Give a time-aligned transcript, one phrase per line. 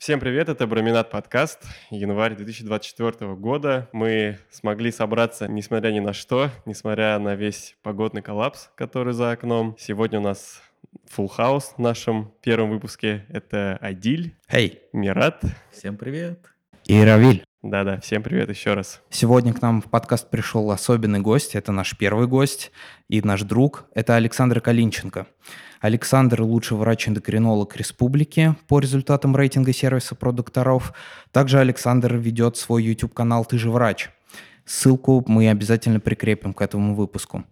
[0.00, 1.58] Всем привет, это Броминат подкаст,
[1.90, 3.90] январь 2024 года.
[3.92, 9.76] Мы смогли собраться, несмотря ни на что, несмотря на весь погодный коллапс, который за окном.
[9.78, 10.62] Сегодня у нас
[11.14, 13.26] full house в нашем первом выпуске.
[13.28, 15.42] Это Адиль, Эй, Мират.
[15.70, 16.46] Всем привет.
[16.86, 17.44] и Равиль.
[17.62, 19.02] Да-да, всем привет еще раз.
[19.10, 21.54] Сегодня к нам в подкаст пришел особенный гость.
[21.54, 22.72] Это наш первый гость
[23.10, 23.84] и наш друг.
[23.94, 25.26] Это Александр Калинченко.
[25.82, 30.94] Александр– лучший врач-эндокринолог республики по результатам рейтинга сервиса про докторов.
[31.32, 34.08] Также Александр ведет свой YouTube-канал «Ты же врач».
[34.64, 37.44] Ссылку мы обязательно прикрепим к этому выпуску.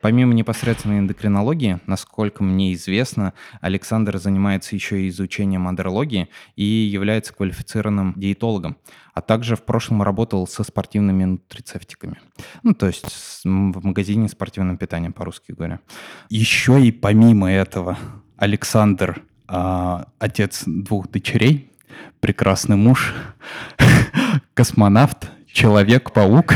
[0.00, 8.14] Помимо непосредственной эндокринологии, насколько мне известно, Александр занимается еще и изучением андрологии и является квалифицированным
[8.16, 8.76] диетологом,
[9.14, 12.18] а также в прошлом работал со спортивными нутрицептиками.
[12.62, 15.80] Ну, то есть в магазине спортивным питанием, по-русски говоря.
[16.28, 17.98] Еще и помимо этого
[18.36, 21.72] Александр а, отец двух дочерей,
[22.20, 23.14] прекрасный муж,
[24.54, 26.54] космонавт, человек-паук.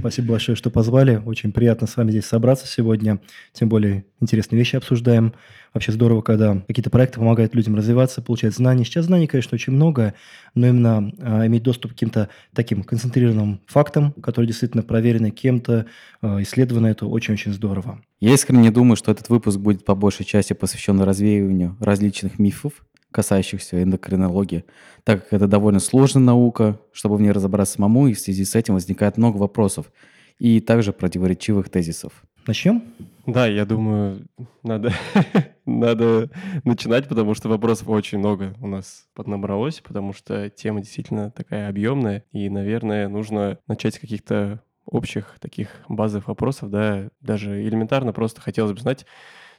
[0.00, 1.22] Спасибо большое, что позвали.
[1.26, 3.20] Очень приятно с вами здесь собраться сегодня.
[3.52, 5.34] Тем более интересные вещи обсуждаем.
[5.74, 8.84] Вообще здорово, когда какие-то проекты помогают людям развиваться, получать знания.
[8.84, 10.14] Сейчас знаний, конечно, очень много,
[10.54, 15.84] но именно а, иметь доступ к каким-то таким концентрированным фактам, которые действительно проверены кем-то,
[16.22, 18.00] а, исследованы, это очень-очень здорово.
[18.20, 22.72] Я искренне думаю, что этот выпуск будет по большей части посвящен развеиванию различных мифов,
[23.10, 24.64] касающихся эндокринологии,
[25.04, 28.54] так как это довольно сложная наука, чтобы в ней разобраться самому, и в связи с
[28.54, 29.92] этим возникает много вопросов
[30.38, 32.24] и также противоречивых тезисов.
[32.46, 32.82] Начнем?
[33.26, 34.26] Да, я думаю,
[34.62, 34.92] надо,
[35.66, 36.30] надо
[36.64, 42.24] начинать, потому что вопросов очень много у нас поднабралось, потому что тема действительно такая объемная,
[42.32, 48.72] и, наверное, нужно начать с каких-то общих таких базовых вопросов, да, даже элементарно просто хотелось
[48.72, 49.06] бы знать,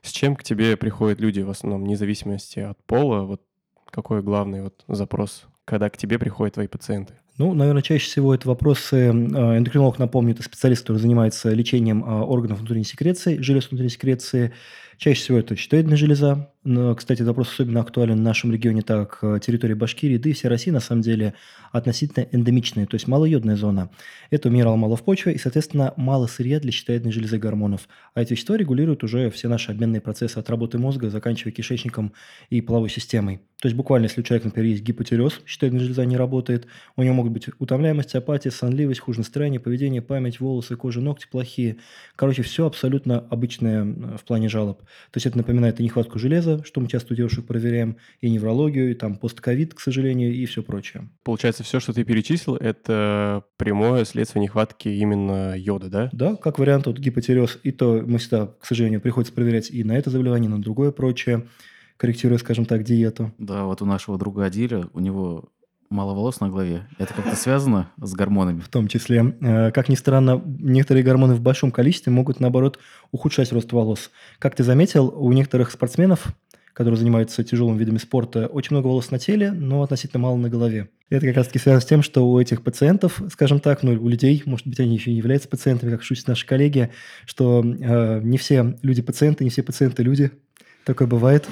[0.02, 3.42] с чем к тебе приходят люди в основном, вне зависимости от пола, вот
[3.90, 7.14] какой главный вот запрос, когда к тебе приходят твои пациенты?
[7.38, 12.08] Ну, наверное, чаще всего это вопросы, э, эндокринолог, напомню, это специалист, который занимается лечением э,
[12.08, 14.54] органов внутренней секреции, желез внутренней секреции.
[14.98, 16.54] Чаще всего это щитовидная железа.
[16.64, 20.48] Но, кстати, вопрос особенно актуален в нашем регионе, так э, территория Башкирии, да и всей
[20.48, 21.34] России, на самом деле,
[21.72, 23.90] относительно эндемичная, то есть малоЙодная зона.
[24.30, 27.90] Это минерал мало в почве и, соответственно, мало сырья для щитовидной железы гормонов.
[28.14, 32.14] А эти вещества регулируют уже все наши обменные процессы от работы мозга, заканчивая кишечником
[32.52, 33.42] и половой системой.
[33.62, 37.14] То есть буквально, если у человека, например, есть гипотиреоз, щитовидная железа не работает, у него
[37.14, 41.78] могут быть утомляемость, апатия, сонливость, хуже настроение, поведение, память, волосы, кожа, ногти плохие.
[42.16, 44.80] Короче, все абсолютно обычное в плане жалоб.
[44.80, 48.92] То есть это напоминает и нехватку железа, что мы часто у девушек проверяем, и неврологию,
[48.92, 51.10] и там постковид, к сожалению, и все прочее.
[51.24, 56.10] Получается, все, что ты перечислил, это прямое следствие нехватки именно йода, да?
[56.12, 59.98] Да, как вариант, вот гипотиреоз, и то мы всегда, к сожалению, приходится проверять и на
[59.98, 61.48] это заболевание, и на другое прочее,
[61.98, 63.34] корректируя, скажем так, диету.
[63.38, 65.52] Да, вот у нашего друга Адиля, у него
[65.92, 66.88] мало волос на голове.
[66.98, 68.62] Это как-то связано с гормонами?
[68.62, 72.80] В том числе, э, как ни странно, некоторые гормоны в большом количестве могут, наоборот,
[73.12, 74.10] ухудшать рост волос.
[74.40, 76.34] Как ты заметил, у некоторых спортсменов,
[76.74, 80.90] которые занимаются тяжелыми видами спорта, очень много волос на теле, но относительно мало на голове.
[81.10, 84.42] Это как раз-таки связано с тем, что у этих пациентов, скажем так, ну, у людей,
[84.46, 86.90] может быть, они еще не являются пациентами, как шутят наши коллеги,
[87.26, 90.32] что э, не все люди пациенты, не все пациенты люди.
[90.86, 91.48] Такое бывает.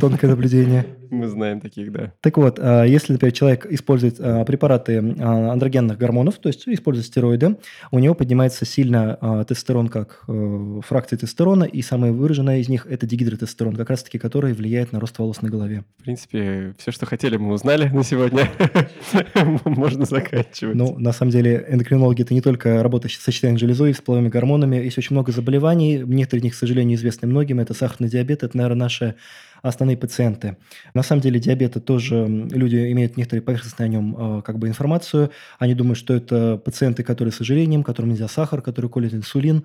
[0.00, 0.86] Тонкое наблюдение.
[1.14, 2.12] Мы знаем таких, да.
[2.20, 7.06] Так вот, а, если, например, человек использует а, препараты а, андрогенных гормонов, то есть использует
[7.06, 7.56] стероиды,
[7.90, 13.06] у него поднимается сильно тестостерон как э, фракция тестостерона, и самая выраженная из них– это
[13.06, 15.84] дигидротестостерон, как раз-таки который влияет на рост волос на голове.
[15.98, 18.48] В принципе, все, что хотели, мы узнали на сегодня.
[19.64, 20.74] Можно заканчивать.
[20.74, 24.76] Ну, на самом деле, эндокринологи– это не только работа с сочетанием железой с половыми гормонами.
[24.76, 25.98] Есть очень много заболеваний.
[25.98, 27.60] Некоторые из них, к сожалению, известны многим.
[27.60, 29.14] Это сахарный диабет, это, наверное, наши
[29.64, 30.56] основные пациенты.
[30.92, 35.30] На самом деле диабета тоже люди имеют некоторые поверхностные о нем э, как бы информацию.
[35.58, 39.64] Они думают, что это пациенты, которые с ожирением, которым нельзя сахар, которые колят инсулин.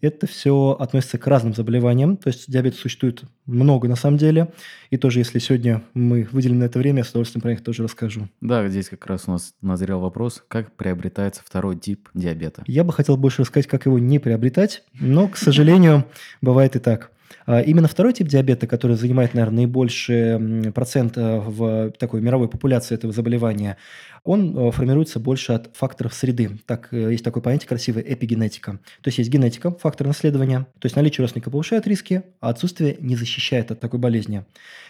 [0.00, 2.16] Это все относится к разным заболеваниям.
[2.16, 4.52] То есть диабета существует много на самом деле.
[4.90, 7.82] И тоже, если сегодня мы выделим на это время, я с удовольствием про них тоже
[7.82, 8.28] расскажу.
[8.40, 12.62] Да, здесь как раз у нас назрел вопрос, как приобретается второй тип диабета.
[12.66, 16.04] Я бы хотел больше рассказать, как его не приобретать, но, к сожалению,
[16.40, 17.10] бывает и так.
[17.48, 22.94] А Именно второй тип диабета, который занимает, наверное, наибольший процент э, в такой мировой популяции
[22.94, 23.78] этого заболевания,
[24.22, 26.58] он э, формируется больше от факторов среды.
[26.66, 28.72] Так, э, есть такое понятие красивое– эпигенетика.
[29.00, 33.16] То есть есть генетика, фактор наследования, то есть наличие родственника повышает риски, а отсутствие не
[33.16, 34.44] защищает от такой болезни.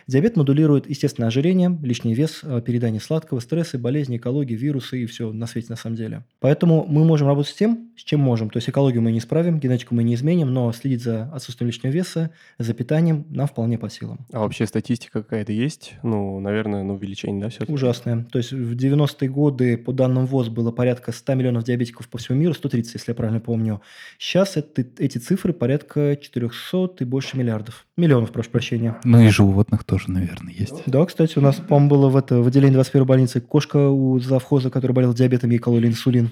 [0.09, 5.47] Диабет модулирует, естественно, ожирение, лишний вес, переедание сладкого, стрессы, болезни, экологии, вирусы и все на
[5.47, 6.25] свете на самом деле.
[6.41, 8.51] Поэтому мы можем работать с тем, с чем можем.
[8.51, 11.93] То есть экологию мы не исправим, генетику мы не изменим, но следить за отсутствием лишнего
[11.93, 14.27] веса, за питанием нам вполне по силам.
[14.33, 15.95] А вообще статистика какая-то есть?
[16.03, 17.73] Ну, наверное, ну, увеличение, да, все-таки?
[17.73, 18.25] Ужасное.
[18.31, 22.39] То есть в 90-е годы, по данным ВОЗ, было порядка 100 миллионов диабетиков по всему
[22.39, 23.81] миру, 130, если я правильно помню.
[24.19, 27.87] Сейчас это, эти цифры порядка 400 и больше миллиардов.
[27.97, 28.99] Миллионов, прошу прощения.
[29.05, 30.83] Ну и животных тоже, наверное, есть.
[30.87, 34.71] Да, кстати, у нас, по-моему, было в, это, в отделении 21 больницы кошка у завхоза,
[34.71, 36.31] которая болела диабетом, ей кололи инсулин.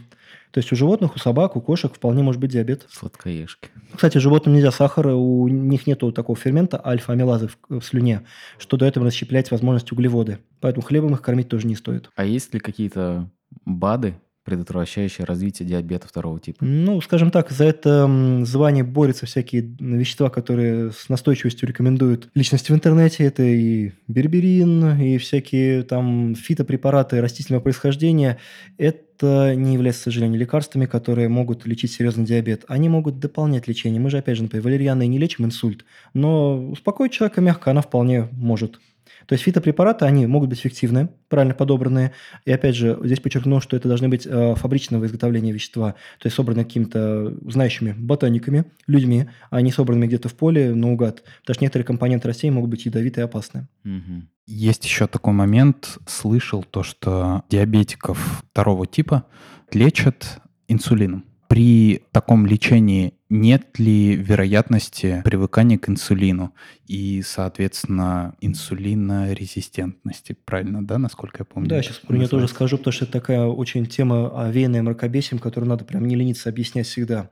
[0.50, 2.86] То есть у животных, у собак, у кошек вполне может быть диабет.
[2.90, 3.68] Сладкоежки.
[3.94, 8.22] Кстати, животным нельзя сахара, у них нет такого фермента альфа-амилазы в, в слюне,
[8.58, 10.38] что дает им расщеплять возможность углеводы.
[10.60, 12.10] Поэтому хлебом их кормить тоже не стоит.
[12.16, 13.30] А есть ли какие-то
[13.64, 14.14] БАДы,
[14.44, 16.64] предотвращающие развитие диабета второго типа?
[16.64, 18.08] Ну, скажем так, за это
[18.44, 23.24] звание борются всякие вещества, которые с настойчивостью рекомендуют личности в интернете.
[23.24, 28.38] Это и берберин, и всякие там фитопрепараты растительного происхождения.
[28.78, 32.64] Это не является, к сожалению, лекарствами, которые могут лечить серьезный диабет.
[32.68, 34.00] Они могут дополнять лечение.
[34.00, 35.84] Мы же, опять же, например, валерьяной не лечим инсульт,
[36.14, 38.80] но успокоить человека мягко она вполне может.
[39.26, 42.12] То есть фитопрепараты, они могут быть эффективны, правильно подобранные.
[42.44, 46.36] И опять же, здесь подчеркну, что это должны быть э, фабричного изготовления вещества, то есть
[46.36, 51.22] собраны какими-то знающими ботаниками, людьми, а не собранными где-то в поле наугад.
[51.40, 53.66] Потому что некоторые компоненты растений могут быть ядовиты и опасны.
[53.84, 54.28] Мгм.
[54.46, 59.24] Есть еще такой момент, слышал то, что диабетиков второго типа
[59.72, 60.38] лечат
[60.68, 61.24] инсулином.
[61.48, 66.54] При таком лечении нет ли вероятности привыкания к инсулину
[66.86, 70.36] и, соответственно, инсулинорезистентности?
[70.44, 71.68] Правильно, да, насколько я помню?
[71.68, 75.68] Да, сейчас про нее тоже скажу, потому что это такая очень тема овеянная мракобесием, которую
[75.68, 77.30] надо прям не лениться объяснять всегда.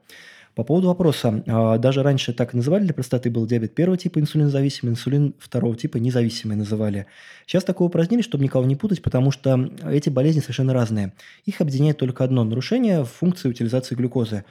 [0.55, 4.21] По поводу вопроса, а, даже раньше так и называли для простоты, был диабет первого типа
[4.21, 7.07] инсулинозависимый, инсулин второго типа независимый называли.
[7.45, 11.13] Сейчас такое упразднили, чтобы никого не путать, потому что эти болезни совершенно разные.
[11.45, 14.45] Их объединяет только одно– нарушение функции утилизации глюкозы.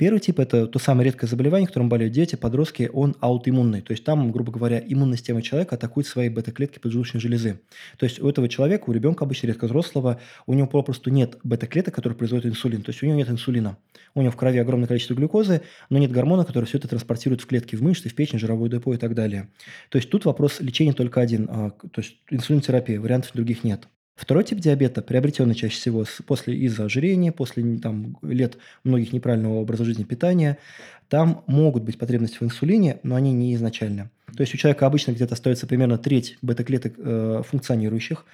[0.00, 3.82] Первый тип– это то самое редкое заболевание, которым болеют дети, подростки, он аутоиммунный.
[3.82, 7.60] То есть там, грубо говоря, иммунная система человека атакует свои бета-клетки поджелудочной железы.
[7.98, 11.94] То есть у этого человека, у ребенка обычно редко взрослого, у него попросту нет бета-клеток,
[11.94, 12.80] которые производят инсулин.
[12.80, 13.76] То есть у него нет инсулина.
[14.14, 15.60] У него в крови огромное количество глюкозы,
[15.90, 18.94] но нет гормона, который все это транспортирует в клетки, в мышцы, в печень, жировое депо
[18.94, 19.50] и так далее.
[19.90, 21.46] То есть тут вопрос лечения только один.
[21.50, 23.86] а, То есть инсулинотерапия, вариантов других нет.
[24.16, 29.84] Второй тип диабета, приобретенный чаще всего после из-за ожирения, после там, лет многих неправильного образа
[29.84, 30.58] жизни питания,
[31.08, 34.10] там могут быть потребности в инсулине, но они не изначально.
[34.36, 38.26] То есть у человека обычно где-то остается примерно треть бета-клеток э, функционирующих.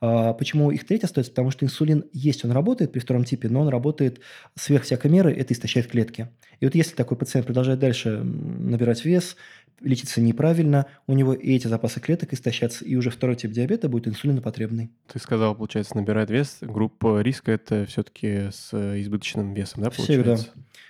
[0.00, 1.32] А, Почему их треть остается?
[1.32, 4.20] Потому что инсулин есть, он работает при втором типе, но он работает
[4.54, 6.28] сверх всякой меры, это истощает клетки.
[6.60, 9.36] И вот если такой пациент продолжает дальше набирать вес,
[9.80, 14.08] лечиться неправильно, у него и эти запасы клеток истощатся, и уже второй тип диабета будет
[14.08, 14.90] инсулинопотребный.
[15.12, 16.58] Ты сказал, получается, набирает вес.
[16.60, 20.38] Группа риска это все-таки с э, избыточным весом, да, Всегда.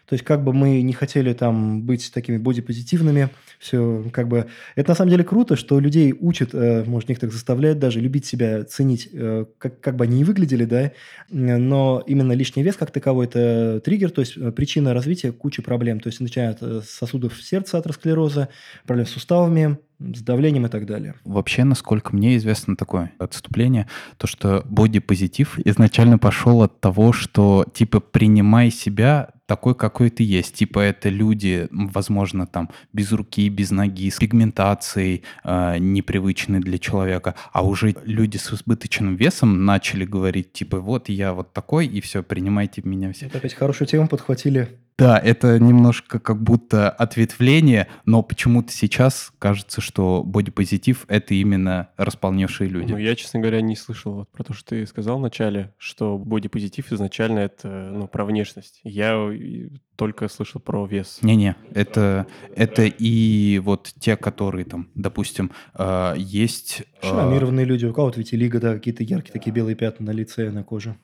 [0.08, 3.28] То есть, как бы мы не хотели там быть такими бодипозитивными,
[3.58, 4.46] все как бы...
[4.74, 8.64] Это на самом деле круто, что людей учат, э, может, некоторых заставляют даже любить себя,
[8.64, 10.92] ценить, э, как, как бы они ни выглядели, да,
[11.28, 16.00] но именно лишний вес как таковой– это триггер, то есть э, причина развития кучи проблем.
[16.00, 18.48] То есть, э, сосудов сердца, атеросклероза,
[18.86, 21.16] проблем с суставами, с давлением и так далее.
[21.24, 28.00] Вообще, насколько мне известно такое отступление, то что бодипозитив изначально пошел от того, что типа
[28.00, 30.54] принимай себя такой, какой ты есть.
[30.54, 37.34] Типа это люди, возможно, там без руки, без ноги, с пигментацией, э, непривычной для человека.
[37.52, 42.22] А уже люди с избыточным весом начали говорить, типа, вот я вот такой, и все,
[42.22, 43.24] принимайте меня все.
[43.26, 44.78] Вот опять хорошую тему подхватили.
[44.98, 52.68] Да, это немножко как будто ответвление, но почему-то сейчас кажется, что бодипозитив— это именно располневшие
[52.68, 52.92] люди.
[52.92, 56.92] Ну, я, честно говоря, не слышал вот про то, что ты сказал вначале, что бодипозитив
[56.92, 58.80] изначально это ну, про внешность.
[58.82, 61.18] Я и только слышал про вес.
[61.22, 62.26] Не-не, это,
[62.56, 66.82] это и вот те, которые там, допустим, э, есть...
[67.02, 70.64] э, Шрамированные люди, у кого-то vitiligo, да, какие-то яркие такие белые пятна на лице, на
[70.64, 70.96] коже.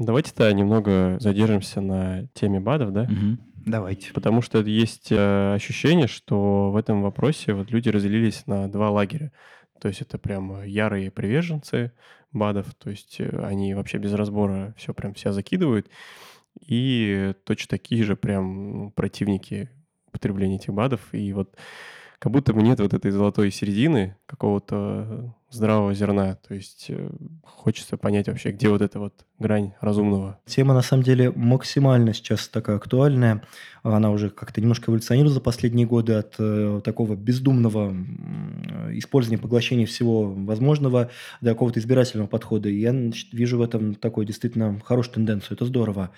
[0.00, 3.04] Давайте-то немного задержимся на теме БАДов, да?
[3.04, 4.12] мгм, Давайте.
[4.12, 9.32] Потому что есть э, ощущение, что в этом вопросе вот люди разделились на два лагеря.
[9.78, 11.92] То есть это прям ярые приверженцы
[12.32, 15.88] БАДов, то есть э, они вообще без разбора все прям себя закидывают.
[16.66, 19.68] И точно такие же прям ну, противники
[20.08, 21.00] употребления этих БАДов.
[21.12, 21.56] И вот
[22.20, 26.36] как будто бы нет вот этой золотой середины, какого-то здравого зерна.
[26.46, 27.08] То есть э,
[27.42, 30.38] хочется понять вообще, где вот эта вот грань разумного.
[30.44, 33.42] Тема, на самом деле, максимально сейчас такая актуальная.
[33.82, 39.86] Она уже как-то немножко эволюционирует за последние годы от э, такого бездумного э, использования, поглощения
[39.86, 41.10] всего возможного
[41.40, 42.68] до какого-то избирательного подхода.
[42.68, 42.92] И я
[43.32, 45.56] вижу в этом такую действительно хорошую тенденцию.
[45.56, 46.10] Это здорово.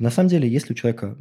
[0.00, 1.18] На самом деле, если у человека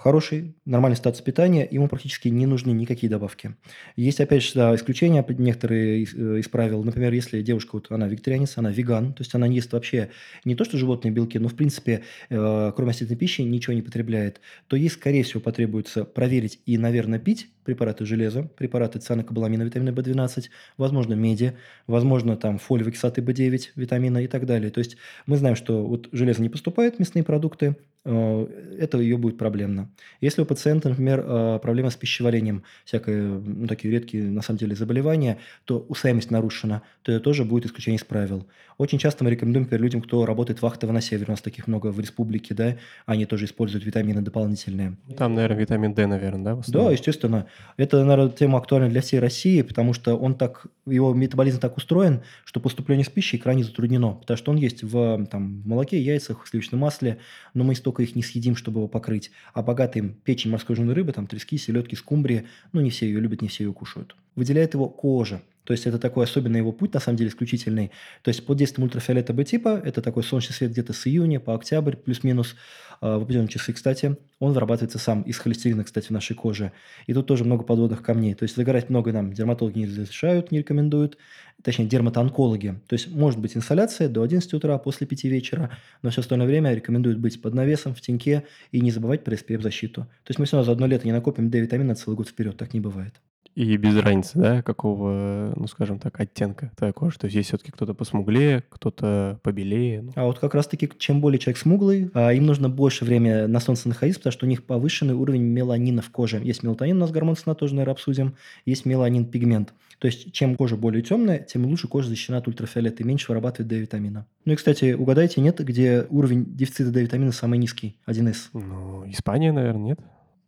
[0.00, 3.54] хороший, нормальный статус питания, ему практически не нужны никакие добавки.
[3.96, 6.82] Есть, опять же, исключения, некоторые э, из правил.
[6.82, 10.08] Например, если девушка, вот она вегетарианец, она веган, то есть она ест вообще
[10.46, 14.40] не то, что животные белки, но, в принципе, э, кроме растительной пищи ничего не потребляет,
[14.68, 20.44] то ей, скорее всего, потребуется проверить и, наверное, пить препараты железа, препараты цианокобаламина, витамина В12,
[20.76, 21.54] возможно, меди,
[21.86, 24.70] возможно, там фолиевой кислоты В9, витамина и так далее.
[24.70, 28.46] То есть мы знаем, что вот железо не поступает мясные продукты, э,
[28.78, 29.90] это ее будет проблемно.
[30.20, 34.74] Если у пациента, например, э, проблема с пищеварением, всякие ну, такие редкие, на самом деле,
[34.74, 38.46] заболевания, то усвояемость нарушена, то это тоже будет исключение из правил.
[38.76, 41.88] Очень часто мы рекомендуем, например, людям, кто работает вахтово на севере, у нас таких много
[41.88, 44.96] в республике, да, они тоже используют витамины дополнительные.
[45.16, 46.62] Там, наверное, витамин D, наверное, да?
[46.66, 47.46] Да, естественно.
[47.76, 52.22] Это, наверное, тема актуальна для всей России, потому что он так, его метаболизм так устроен,
[52.44, 56.80] что поступление с пищей крайне затруднено, потому что он есть в, там, молоке, яйцах, сливочном
[56.80, 57.18] масле,
[57.52, 59.32] но мы столько их не съедим, чтобы его покрыть.
[59.52, 63.20] А богатый им печень морской жирной рыбы, там трески, селедки, скумбрии, ну, не все ее
[63.20, 64.14] любят, не все ее кушают.
[64.36, 65.42] Выделяет его кожа.
[65.64, 67.90] То есть это такой особенный его путь, на самом деле, исключительный.
[68.22, 71.96] То есть под действием ультрафиолета Б-типа, это такой солнечный свет где-то с июня по октябрь,
[71.96, 72.54] плюс-минус,
[73.00, 76.72] а, в определенные часы, кстати, он вырабатывается сам из холестерина, кстати, в нашей коже.
[77.06, 78.34] И тут тоже много подводных камней.
[78.34, 81.18] То есть загорать много нам дерматологи не разрешают, не рекомендуют,
[81.62, 82.80] точнее, дерматоонкологи.
[82.86, 85.70] То есть может быть инсоляция до 11 утра, после 5 вечера,
[86.02, 90.02] но все остальное время рекомендуют быть под навесом, в теньке и не забывать про SPF-защиту.
[90.02, 92.56] То есть мы все равно за одно лето не накопим D-витамина на целый год вперед,
[92.56, 93.14] так не бывает.
[93.54, 97.20] И без разницы, да, какого, ну, скажем так, оттенка твоя кожа.
[97.20, 100.02] То есть есть все-таки кто-то посмуглее, кто-то побелее.
[100.02, 100.12] Ну.
[100.16, 103.88] А вот как раз-таки, чем более человек смуглый, а им нужно больше времени на солнце
[103.88, 106.40] находиться, потому что у них повышенный уровень меланина в коже.
[106.42, 108.34] Есть мелатонин, у нас гормон сна тоже, наверное, обсудим.
[108.66, 109.72] Есть меланин пигмент.
[110.00, 113.68] То есть, чем кожа более темная, тем лучше кожа защищена от ультрафиолета и меньше вырабатывает
[113.68, 114.26] D-витамина.
[114.44, 118.48] Ну и, кстати, угадайте, нет, где уровень дефицита D-витамина самый низкий, 1С?
[118.52, 120.00] Ну, Испания, наверное, нет?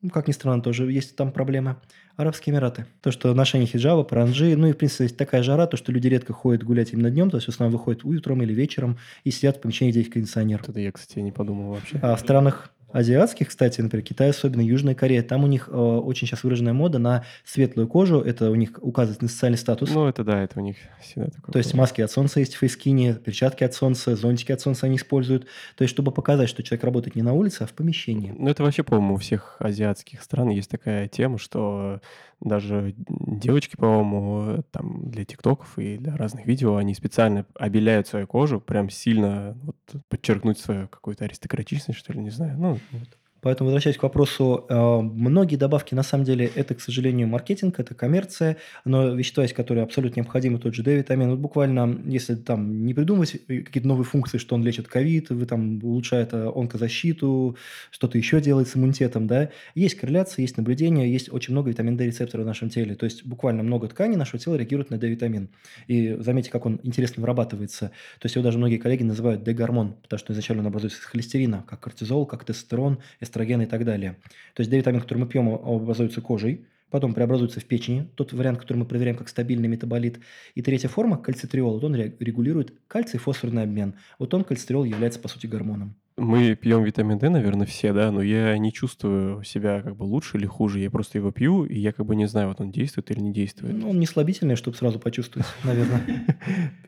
[0.02, 1.76] Ну, как ни странно, тоже есть там проблемы.
[2.16, 2.86] Арабские Эмираты.
[3.02, 6.32] То, что ношение хиджаба, паранджи, ну и, в принципе, такая жара, то, что люди редко
[6.32, 9.60] ходят гулять именно днем, то есть в основном выходят утром или вечером и сидят в
[9.60, 10.62] помещении, где есть кондиционер.
[10.66, 11.98] Это я, кстати, не подумал вообще.
[12.00, 16.26] А в странах азиатских, кстати, например, Китай, особенно Южная Корея, там у них э, очень
[16.26, 19.90] сейчас выраженная мода на светлую кожу, это у них указывает на социальный статус.
[19.90, 21.52] Ну, это да, это у них всегда такое.
[21.52, 24.96] То есть маски от солнца есть в фейскине, перчатки от солнца, зонтики от солнца они
[24.96, 25.46] используют.
[25.76, 28.34] То есть, чтобы показать, что человек работает не на улице, а в помещении.
[28.36, 32.00] Ну, это вообще, по-моему, у всех азиатских стран есть такая тема, что
[32.40, 38.60] даже девочки, по-моему, там для тиктоков и для разных видео, они специально обеляют свою кожу,
[38.60, 39.76] прям сильно вот,
[40.08, 42.58] подчеркнуть свою какую-то аристократичность, что ли, не знаю.
[42.58, 43.18] Ну, вот.
[43.46, 47.94] Поэтому, возвращаясь к вопросу, э, многие добавки, на самом деле, это, к сожалению, маркетинг, это
[47.94, 51.30] коммерция, но вещества есть, которые абсолютно необходимы, тот же D-витамин.
[51.30, 55.78] Вот буквально, если там не придумывать какие-то новые функции, что он лечит ковид, вы там
[55.84, 57.56] улучшает э, онкозащиту,
[57.92, 62.42] что-то еще делает с иммунитетом, да, есть корреляция, есть наблюдение, есть очень много витамин D-рецепторов
[62.42, 65.50] в нашем теле, то есть буквально много тканей нашего тела реагируют на D-витамин.
[65.86, 67.92] И заметьте, как он интересно вырабатывается.
[68.18, 71.64] То есть его даже многие коллеги называют D-гормон, потому что изначально он образуется из холестерина,
[71.68, 72.98] как кортизол, как тестостерон,
[73.36, 74.16] эстрогены и так далее.
[74.54, 78.78] То есть D-витамин, который мы пьем, образуется кожей, потом преобразуется в печени, тот вариант, который
[78.78, 80.20] мы проверяем как стабильный метаболит.
[80.54, 83.94] И третья форма, кальцитриол, вот он регулирует кальций-фосфорный обмен.
[84.18, 85.96] Вот он, кальцитриол, является, по сути, гормоном.
[86.16, 90.38] Мы пьем витамин D, наверное, все, да, но я не чувствую себя как бы лучше
[90.38, 90.80] или хуже.
[90.80, 93.34] Я просто его пью, и я как бы не знаю, вот он действует или не
[93.34, 93.74] действует.
[93.74, 96.00] Ну, он не слабительный, чтобы сразу почувствовать, наверное.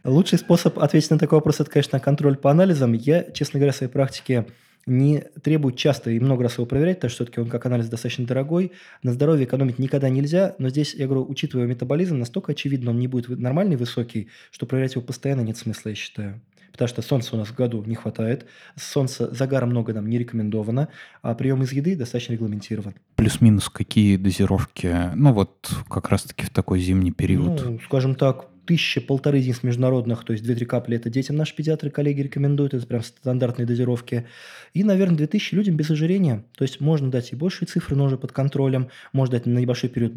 [0.05, 2.95] Лучший способ ответить на такой вопрос– это, конечно, контроль по анализам.
[2.95, 4.47] Я, честно говоря, в своей практике
[4.88, 8.26] не требует часто и много раз его проверять, потому что все-таки он как анализ достаточно
[8.26, 8.73] дорогой.
[9.02, 13.07] На здоровье экономить никогда нельзя, но здесь, я говорю, учитывая метаболизм, настолько очевидно, он не
[13.07, 16.40] будет нормальный, высокий, что проверять его постоянно нет смысла, я считаю.
[16.73, 20.88] Потому что солнца у нас в году не хватает, солнца загара много нам не рекомендовано,
[21.23, 22.95] а прием из еды достаточно регламентирован.
[23.16, 27.64] Плюс-минус какие дозировки, ну вот как раз-таки в такой зимний период?
[27.64, 31.89] Ну, скажем так, тысяча, полторы единиц международных, то есть 2-3 капли это детям наши педиатры,
[31.89, 34.27] коллеги рекомендуют, это прям стандартные дозировки.
[34.75, 36.45] И, наверное, 2000 людям без ожирения.
[36.55, 38.91] То есть можно дать и большие цифры, но уже под контролем.
[39.15, 40.13] Можно дать на небольшой период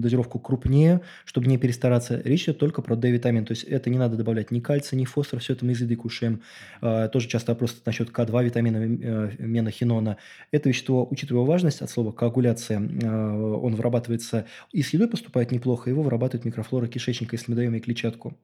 [0.00, 2.20] дозировку крупнее, чтобы не перестараться.
[2.24, 3.44] Речь идет только про D-витамин.
[3.44, 5.94] То есть это не надо добавлять ни кальция, ни фосфор, все это мы из еды
[5.94, 6.42] кушаем.
[6.80, 10.16] А, тоже часто вопрос насчет К2 витамина, э, менохинона.
[10.50, 15.52] Это вещество, учитывая его важность от слова коагуляция, а, он вырабатывается и с едой поступает
[15.52, 18.36] неплохо, его вырабатывает микрофлора кишечника, если мы даем ей клетчатку.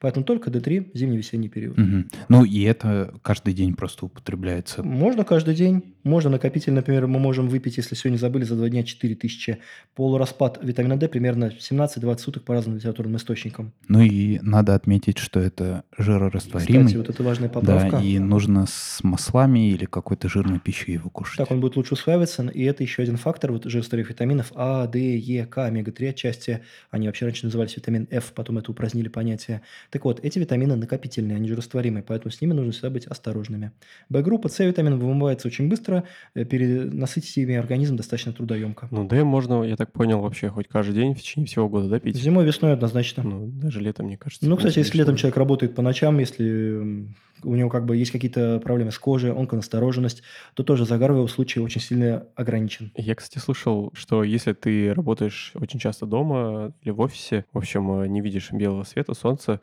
[0.00, 1.78] Поэтому только D3 зимний-весенний период.
[1.78, 2.04] Угу.
[2.28, 4.82] Ну и это каждый день просто употребляется.
[4.82, 5.94] Можно каждый день.
[6.04, 9.58] Можно накопитель, например, мы можем выпить, если сегодня забыли, за два дня 4000.
[9.94, 13.72] Полураспад витамина D примерно 17-20 суток по разным литературным источникам.
[13.88, 16.86] Ну и надо отметить, что это жирорастворимый.
[16.86, 17.98] Кстати, вот это важная поправка.
[17.98, 21.38] Да, и нужно с маслами или какой-то жирной пищей его кушать.
[21.38, 25.16] Так он будет лучше усваиваться, и это еще один фактор вот жирорастворимых витаминов А, Д,
[25.16, 26.62] Е, К, омега-3 отчасти.
[26.90, 29.62] Они вообще раньше назывались витамин F, потом это упразднили понятие.
[29.90, 33.72] Так вот, эти витамины накопительные, они жирорастворимые, поэтому с ними нужно всегда быть осторожными.
[34.08, 36.04] Б-группа С витамин вымывается очень быстро,
[36.34, 38.88] э, перенасытить ими организм достаточно трудоемко.
[38.90, 42.00] Ну, Д можно, я так понял, вообще хоть каждый день в течение всего года, да,
[42.00, 42.16] пить?
[42.16, 43.22] Зимой, весной однозначно.
[43.22, 44.48] Ну, даже летом, мне кажется.
[44.48, 47.06] Ну, кстати, если летом человек работает по ночам, если
[47.42, 50.22] у него как бы есть какие-то проблемы с кожей, онконастороженность,
[50.54, 52.92] то тоже загар в его случае очень сильно ограничен.
[52.96, 58.02] Я, кстати, слышал, что если ты работаешь очень часто дома или в офисе, в общем,
[58.02, 59.60] э, не видишь белого света, солнца,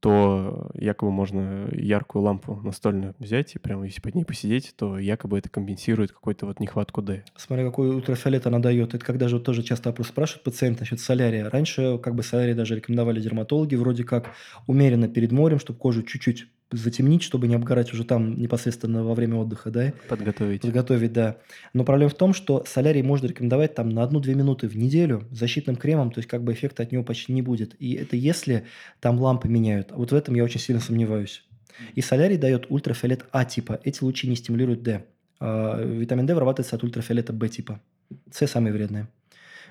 [0.00, 5.38] то якобы можно яркую лампу настольную взять и прямо если под ней посидеть, то якобы
[5.38, 7.24] это компенсирует какую-то вот нехватку D.
[7.36, 8.94] Смотря какой ультрафиолет она дает.
[8.94, 11.48] Это когда же вот тоже часто вопрос спрашивают пациент насчет солярия.
[11.48, 14.30] Раньше как бы солярий даже рекомендовали дерматологи вроде как
[14.66, 19.36] умеренно перед морем, чтобы кожу чуть-чуть затемнить, чтобы не обгорать уже там непосредственно во время
[19.36, 20.62] отдыха, да, Подготовить.
[20.62, 21.36] подготовить, да.
[21.72, 25.76] Но проблема в том, что солярий можно рекомендовать там на 1-2 минуты в неделю защитным
[25.76, 27.76] кремом, то есть как бы эффекта от него почти не будет.
[27.78, 28.66] И это если
[29.00, 29.92] там лампы меняют.
[29.92, 31.44] Вот в этом я очень сильно сомневаюсь.
[31.94, 33.80] И солярий дает ультрафиолет А типа.
[33.84, 35.04] Эти лучи не стимулируют D.
[35.38, 37.80] А витамин D вырабатывается от ультрафиолета Б типа.
[38.30, 39.08] С самые вредные.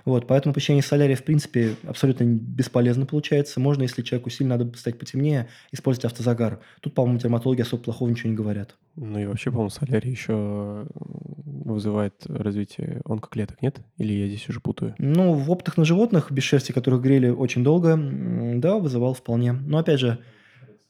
[0.06, 3.60] Вот, поэтому посещение солярия, в принципе, абсолютно бесполезно получается.
[3.60, 6.60] Можно, если человеку сильно надо стать потемнее, использовать автозагар.
[6.80, 8.76] Тут, по-моему, дерматологи особо плохого ничего не говорят.
[8.96, 13.82] Ну и вообще, по-моему, солярий еще вызывает развитие онкоклеток, нет?
[13.98, 14.94] Или я здесь уже путаю?
[15.00, 19.54] Ну, в опытах на животных без шерсти, которых грели очень долго, да, вызывал вполне.
[19.54, 20.20] Но опять же,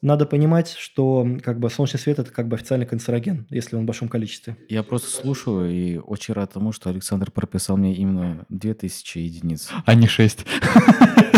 [0.05, 3.85] надо понимать, что как бы солнечный свет это как бы официальный канцероген, если он в
[3.85, 4.55] большом количестве.
[4.69, 9.71] Я просто слушаю и очень рад тому, что Александр прописал мне именно 2000 единиц.
[9.85, 10.45] А не 6.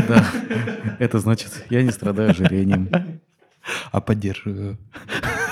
[0.08, 0.26] Да,
[1.00, 2.90] это значит, я не страдаю ожирением.
[3.92, 4.78] А поддерживаю.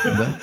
[0.06, 0.40] Да?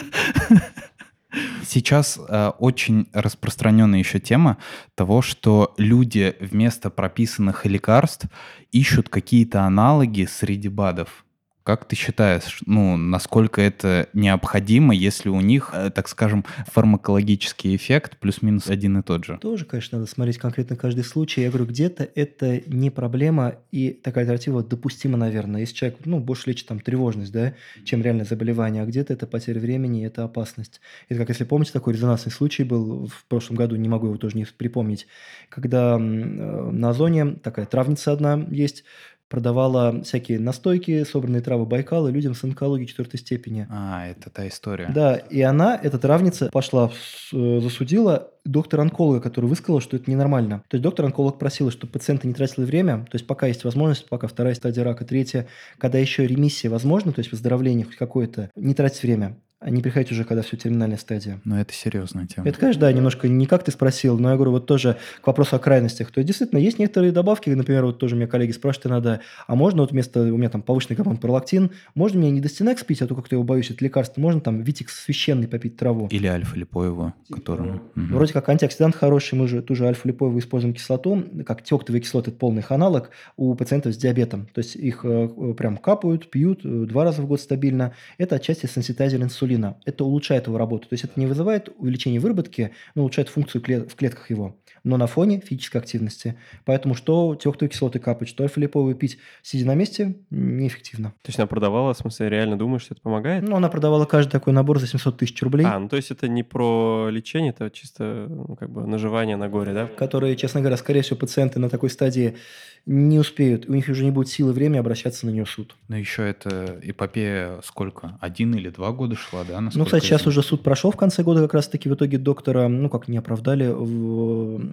[1.67, 4.59] Сейчас э, очень распространенная еще тема
[4.95, 8.27] того, что люди вместо прописанных лекарств
[8.71, 11.25] ищут какие-то аналоги среди БАДов.
[11.65, 18.19] Как ты считаешь, ну, насколько это необходимо, если у них, э, так скажем, фармакологический эффект
[18.19, 19.39] плюс-минус один и тот же?
[19.41, 21.43] Тоже, конечно, надо смотреть конкретно каждый случай.
[21.43, 25.61] Я говорю, где-то это не проблема, и такая альтернатива допустима, наверное.
[25.61, 29.61] Если человек, ну, больше лечит там тревожность, да, чем реальное заболевание, а где-то это потеря
[29.61, 30.81] времени, это опасность.
[31.09, 34.37] Это как, если помните, такой резонансный случай был в прошлом году, не могу его тоже
[34.37, 35.07] не припомнить,
[35.49, 38.85] когда э, на Озоне такая травница одна есть,
[39.33, 43.67] продавала всякие настойки, собранные травы Байкала людям с онкологией четвертой степени.
[43.71, 44.91] А, это та история.
[44.95, 46.93] Да, и она, эта травница, пошла,
[47.33, 50.63] э, засудила доктора-онколога, который высказал, что это ненормально.
[50.69, 54.27] То есть доктор-онколог просил, чтобы пациенты не тратили время, то есть пока есть возможность, пока
[54.27, 55.47] вторая стадия рака, третья,
[55.79, 60.25] когда еще ремиссия возможна, то есть выздоровление хоть какое-то, не тратить время, не приходить уже,
[60.25, 61.41] когда все терминальная стадия.
[61.45, 62.49] Но это серьезная тема.
[62.49, 65.57] Это, конечно, да, немножко не как ты спросил, но я говорю, вот тоже к вопросу
[65.57, 66.11] о крайностях.
[66.11, 69.83] То есть, действительно, есть некоторые добавки, например, вот тоже меня коллеги спрашивают иногда, а можно
[69.83, 73.15] вот вместо, у меня там повышенный гормон пролактин, можно мне не Достинекс пить, а то
[73.15, 76.09] как-то я его боюсь, это лекарство, можно там Витикс священный попить траву.
[76.11, 77.83] Или альфа-липоева, которую...
[77.95, 78.15] Мгм.
[78.15, 82.39] Вроде как антиоксидант хороший, мы же ту же альфа-липоевую используем кислоту, как теоктовые кислоты, это
[82.39, 84.47] полный их аналог у пациентов с диабетом.
[84.55, 87.93] То есть их э, э, прям капают, пьют э, два раза в год стабильно.
[88.19, 89.52] Это отчасти сенситайзер инсулина.
[89.85, 90.89] Это улучшает его работу.
[90.89, 94.57] То есть это не вызывает увеличение выработки, но улучшает функцию клет- в клетках его.
[94.85, 96.37] Но на фоне физической активности.
[96.65, 101.11] Поэтому что теоктовые кислоты капать, что альфа-липоевую пить, сидя на месте, неэффективно.
[101.23, 103.43] То есть она продавала, в смысле, реально думаешь, что это помогает?
[103.43, 105.67] Ну, она продавала каждый такой набор за 700 тысяч рублей.
[105.67, 109.49] А, ну то есть это не про лечение, это чисто ну, как бы наживание на
[109.49, 109.87] горе, да?
[109.87, 112.37] которые, честно говоря, скорее всего, пациенты на такой стадии
[112.85, 115.77] не успеют, у них уже не будет силы и времени обращаться на нее в суд.
[115.89, 118.19] Но еще это эпопея сколько?
[118.21, 119.61] Один или два года шла, да?
[119.61, 122.67] Ну, насколько кстати, сейчас уже суд прошел в конце года, как раз-таки в итоге доктора,
[122.69, 124.72] ну, как не оправдали, в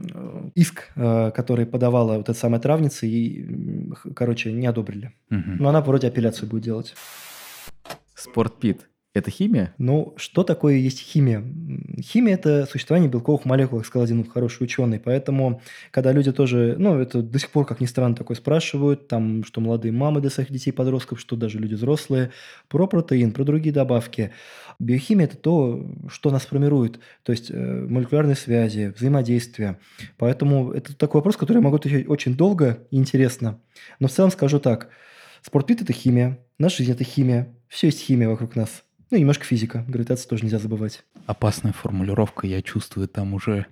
[0.55, 3.45] иск, э, который подавала вот эта самая травница, и,
[4.15, 5.11] короче, не одобрили.
[5.29, 5.57] Мгм.
[5.59, 6.95] Но она вроде апелляцию будет делать.
[8.15, 8.88] Спортпит.
[9.15, 9.73] Это химия?
[9.79, 11.43] Ну, что такое есть химия?
[11.99, 14.99] Химия– это существование белковых молекул, как сказал один хороший ученый.
[14.99, 19.43] Поэтому, когда люди тоже, ну, это до сих пор, как ни странно, такое спрашивают, там,
[19.43, 22.29] что молодые мамы для своих детей, подростков, что даже люди взрослые,
[22.67, 24.31] про протеин, про другие добавки.
[24.77, 29.79] Биохимия– это то, что нас формирует, то есть э, молекулярные связи, взаимодействие.
[30.17, 33.59] Поэтому это такой вопрос, который я могу отвечать очень долго и интересно.
[33.99, 34.89] Но в целом скажу так.
[35.41, 38.83] Спортпит– это химия, наша жизнь– это химия, все есть химия вокруг нас.
[39.11, 39.83] Ну, и немножко физика.
[39.87, 41.03] Гравитация тоже нельзя забывать.
[41.25, 43.65] Опасная формулировка, я чувствую, там уже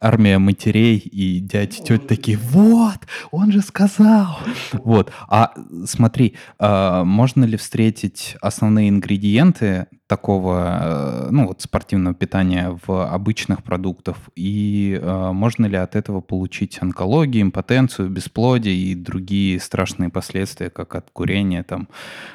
[0.00, 2.98] армия матерей и дядь, тети такие, вот,
[3.30, 4.38] он же сказал.
[4.72, 5.54] Вот, а
[5.86, 13.62] смотри, а можно ли встретить основные ингредиенты такого, э, ну вот спортивного питания в обычных
[13.62, 20.68] продуктах и э, можно ли от этого получить онкологию, импотенцию, бесплодие и другие страшные последствия,
[20.68, 21.88] как от курения, там,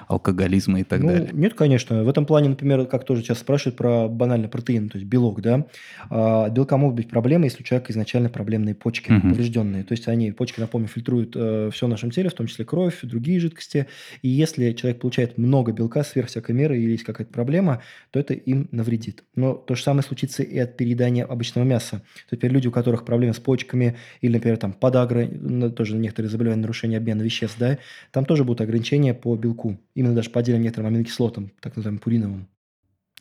[0.07, 1.29] алкоголизма и так ну, далее?
[1.33, 2.03] Нет, конечно.
[2.03, 5.65] В этом плане, например, как тоже часто спрашивают про банальный протеин, то есть белок, да.
[6.09, 9.29] А, белка могут быть проблемы, если у человека изначально проблемные почки, Мгм.
[9.29, 9.83] поврежденные.
[9.83, 13.01] То есть они, почки, напомню, фильтруют э, все в нашем теле, в том числе кровь,
[13.03, 13.85] другие жидкости.
[14.23, 17.66] И если человек получает много белка сверх всякой меры или есть какая-то проблема,
[18.11, 19.23] то это им навредит.
[19.35, 22.01] Но то же самое случится и от переедания обычного мяса.
[22.29, 25.27] Теперь люди, у которых проблемы с почками или, например, там подагра,
[25.71, 27.77] тоже некоторые заболевания, нарушение обмена веществ, да,
[28.11, 29.79] там тоже будут ограничения по белку.
[29.95, 32.47] Именно даже по отдельным некоторым аминокислотам, так называемым пуриновым.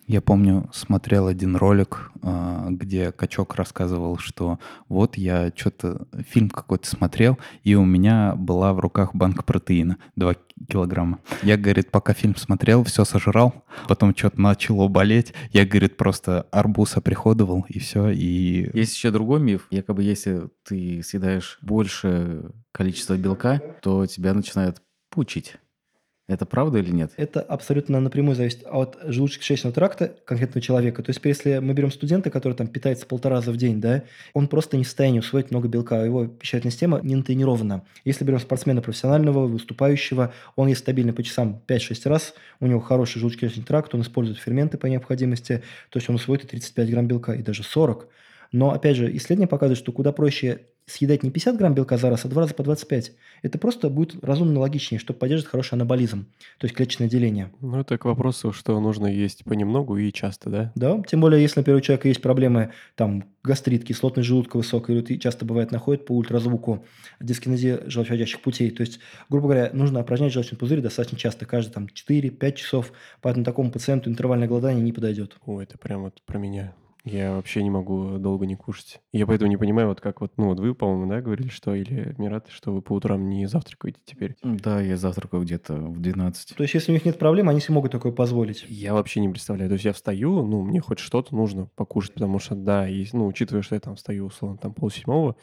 [0.07, 6.88] Я помню, смотрел один ролик, а, где качок рассказывал, что вот я что-то фильм какой-то
[6.88, 10.37] смотрел, и у меня была в руках банка протеина 2
[10.71, 11.19] килограмма.
[11.42, 15.35] Я, говорит, пока фильм смотрел, все сожрал, потом что-то начало болеть.
[15.51, 18.71] Я, говорит, просто арбуз оприходовал, и все, и...
[18.79, 19.66] Есть еще другой миф.
[19.71, 25.57] Якобы если ты съедаешь больше количества белка, то тебя начинает пучить.
[26.29, 27.12] Это правда или нет?
[27.17, 31.01] Это абсолютно напрямую зависит от желудочно-кишечного тракта конкретного человека.
[31.05, 34.03] То есть, если мы берем студента, который там питается полтора раза в день, да,
[34.35, 37.85] он просто не в состоянии усвоить много белка, его пищевая система не натренирована.
[38.05, 43.23] Если берем спортсмена профессионального, выступающего, он есть стабильно по часам 5-6 раз, у него хороший
[43.23, 47.35] желудочно-кишечный тракт, он использует ферменты по необходимости, то есть он усвоит и 35 грамм белка,
[47.35, 48.09] и даже 40.
[48.52, 52.24] Но, опять же, исследования показывают, что куда проще съедать не 50 грамм белка за раз,
[52.24, 53.12] а два раза по 25.
[53.42, 56.26] Это просто будет разумно логичнее, чтобы поддерживать хороший анаболизм,
[56.59, 57.50] то есть клеточное деление.
[57.61, 60.72] Ну, это к вопросу, что нужно есть понемногу и часто, да?
[60.76, 65.18] Да, тем более, если, например, у человека есть проблемы, там, гастрит, кислотность желудка высокая, и
[65.18, 66.85] часто бывает находят по ультразвуку
[67.20, 68.70] дискинезия желчеводящих путей.
[68.70, 73.44] То есть, грубо говоря, нужно упражнять желчный пузырь достаточно часто, каждые там 4-5 часов, поэтому
[73.44, 75.37] такому пациенту интервальное голодание не подойдет.
[75.46, 76.74] Ой, это прям вот про меня.
[77.07, 79.01] Я вообще не могу долго не кушать.
[79.12, 82.16] Я поэтому не понимаю, вот как вот, ну вот вы, по-моему, да, говорили, что, или
[82.19, 84.37] Мират, что вы по утрам не завтракаете теперь.
[84.42, 86.57] Да, я завтракаю где-то в 12.
[86.57, 88.66] То есть, если у них нет проблем, они себе могут такое позволить.
[88.69, 89.71] Я вообще не представляю.
[89.71, 93.27] То есть я встаю, ну, мне хоть что-то нужно покушать, потому что, да, и, ну,
[93.27, 95.37] учитывая, что я там встаю, условно, там полседьмого,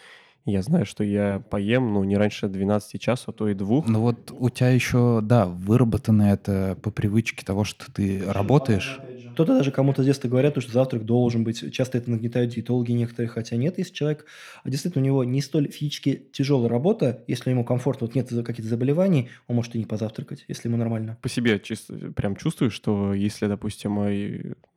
[0.46, 3.88] я знаю, что я поем, ну, не раньше 12 часов, а то и двух.
[3.88, 9.00] Ну вот у тебя еще, да, выработано это по привычке того, что ты работаешь.
[9.34, 11.74] Кто-то даже кому-то с детства говорят, что завтрак должен быть.
[11.74, 13.78] Часто это нагнетают диетологи некоторые, хотя нет.
[13.78, 14.26] Если человек,
[14.64, 18.70] а действительно, у него не столь физически тяжелая работа, если ему комфортно, вот нет каких-то
[18.70, 21.18] заболеваний, он может и не позавтракать, если ему нормально.
[21.22, 23.96] По себе чисто прям чувствую, что если, допустим,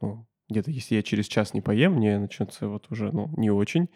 [0.01, 3.89] ну, где-то если я через час не поем, мне начнется вот уже, ну, не очень.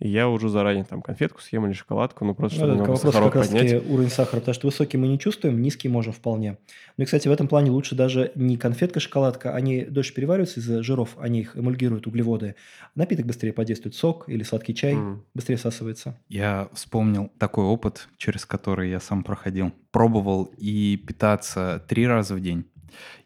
[0.00, 3.12] И я уже заранее там конфетку съем или шоколадку, ну просто Ну, чтобы немного вопрос
[3.12, 3.86] сахарок как раз поднять.
[3.88, 6.58] уровень сахара, потому что высокий мы не чувствуем, низкий можем вполне.
[6.96, 10.82] Ну и, кстати, в этом плане лучше даже не конфетка, шоколадка, они дольше перевариваются из-за
[10.82, 12.56] жиров, они их эмульгируют, углеводы.
[12.96, 15.24] Напиток быстрее подействует, сок или сладкий чай М.
[15.32, 16.18] быстрее всасывается.
[16.28, 19.72] Я вспомнил такой опыт, через который я сам проходил.
[19.92, 22.64] Пробовал и питаться три раза в день,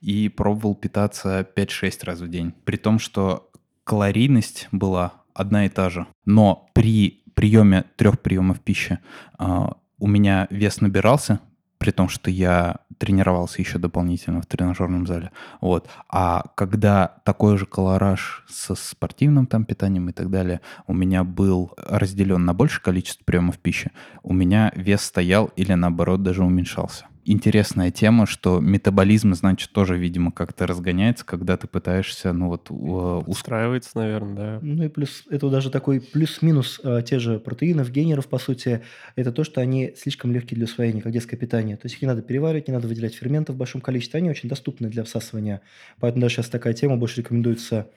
[0.02, 2.52] и пробовал питаться 5-6 раз в день.
[2.64, 3.50] При том, что
[3.84, 6.06] калорийность была одна и та же.
[6.26, 8.98] Но при приеме трех приемов пищи
[9.38, 11.40] а, у меня вес набирался,
[11.78, 15.30] при том, что я тренировался еще дополнительно в тренажерном зале.
[15.60, 15.88] Вот.
[16.08, 21.72] А когда такой же колораж со спортивным там питанием и так далее у меня был
[21.76, 23.92] разделен на большее количество приемов пищи,
[24.24, 27.06] у меня вес стоял или наоборот даже уменьшался.
[27.30, 33.24] Интересная тема, что метаболизм, значит, тоже, видимо, как-то разгоняется, когда ты пытаешься, ну вот, ус-
[33.26, 34.58] Устраивается, наверное, да.
[34.62, 38.82] Ну и плюс, это даже такой плюс-минус э, те же протеинов, генеров, по сути,
[39.14, 41.76] это то, что они слишком легкие для усвоения, как детское питание.
[41.76, 44.48] То есть их не надо переваривать, не надо выделять ферментов в большом количестве, они очень
[44.48, 45.60] доступны для всасывания.
[46.00, 47.90] Поэтому даже сейчас такая тема, больше рекомендуется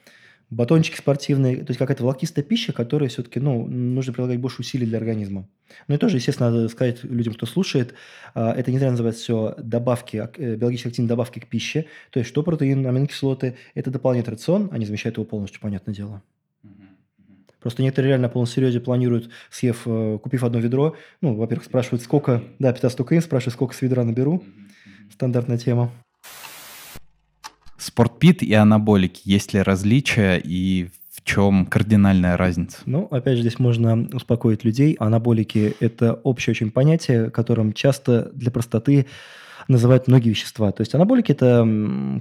[0.52, 4.98] батончики спортивные, то есть какая-то волокистая пища, которая все-таки, ну, нужно прилагать больше усилий для
[4.98, 5.48] организма.
[5.88, 7.94] Ну и тоже, естественно, надо сказать людям, кто слушает,
[8.34, 12.28] а, это не зря называется все добавки, э, биологически активные добавки к пище, то есть
[12.28, 16.22] что протеин, аминокислоты, это дополняет рацион, они замещают его полностью, понятное дело.
[17.60, 22.02] Просто некоторые реально на полном серьезе планируют, съев, э, купив одно ведро, ну, во-первых, спрашивают,
[22.02, 24.44] сколько, да, питаться только им, спрашивают, сколько с ведра наберу,
[25.10, 25.92] стандартная тема.
[27.82, 29.22] Спортпит и анаболики.
[29.24, 32.78] Есть ли различия и в чем кардинальная разница?
[32.86, 34.96] Ну, опять же, здесь можно успокоить людей.
[34.98, 39.06] Анаболики– это общее очень понятие, которым часто для простоты
[39.72, 40.70] называют многие вещества.
[40.72, 41.62] То есть анаболики– это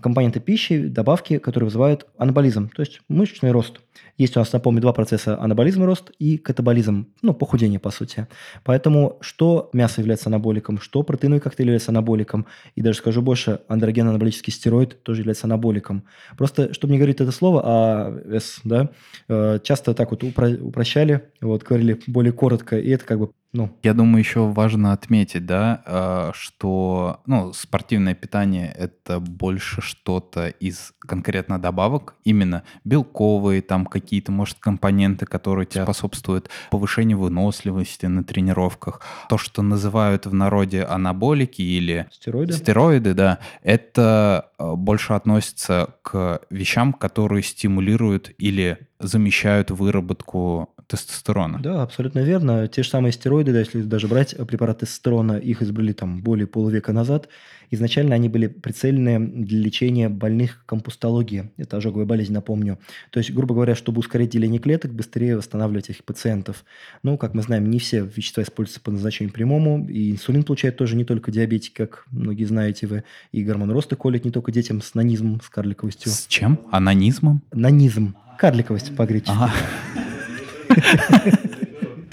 [0.02, 3.80] компоненты пищи, добавки, которые вызывают анаболизм, то есть мышечный рост.
[4.18, 8.28] Есть у нас, напомню, два процесса– анаболизм и рост и катаболизм, ну, похудение, по сути.
[8.64, 14.54] Поэтому что мясо является анаболиком, что протеиновый коктейль является анаболиком, и даже скажу больше, андроген-анаболический
[14.54, 16.04] стероид тоже является анаболиком.
[16.38, 18.90] Просто, чтобы не говорить это слово, а С, да,
[19.28, 23.70] э, часто так вот упро- упрощали, вот, говорили более коротко, и это как бы ну,
[23.84, 30.94] Я думаю, еще важно отметить, да, э, что ну, спортивное питание это больше что-то из
[31.00, 39.02] конкретно добавок, именно белковые, там какие-то, может, компоненты, которые тебе способствуют повышению выносливости на тренировках.
[39.28, 46.40] То, что называют в народе анаболики или стероиды, стероиды да, это э, больше относится к
[46.50, 51.60] вещам, которые стимулируют или замещают выработку тестостерона.
[51.62, 52.68] Да, абсолютно верно.
[52.68, 56.94] Те же самые стероиды, да, если даже брать препарат тестостерона, их изобрели там более полувека
[56.94, 57.30] назад.
[57.74, 61.52] Изначально они были прицелены для лечения больных компостологии.
[61.56, 62.80] Это ожоговая болезнь, напомню.
[63.12, 66.66] То есть, грубо говоря, чтобы ускорить деление клеток, быстрее восстанавливать этих пациентов.
[67.02, 69.88] Ну, как мы знаем, не все вещества используются по назначению прямому.
[69.88, 73.04] И инсулин получают тоже не только диабетики, как многие знаете вы.
[73.32, 76.12] И гормон роста колят не только детям с нанизмом, с карликовостью.
[76.12, 76.60] С чем?
[76.72, 77.42] Анонизмом?
[77.54, 78.16] Нанизм.
[78.38, 79.32] Карликовость по-гречески.
[79.32, 79.54] Ага.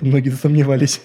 [0.01, 1.01] Многие засомневались.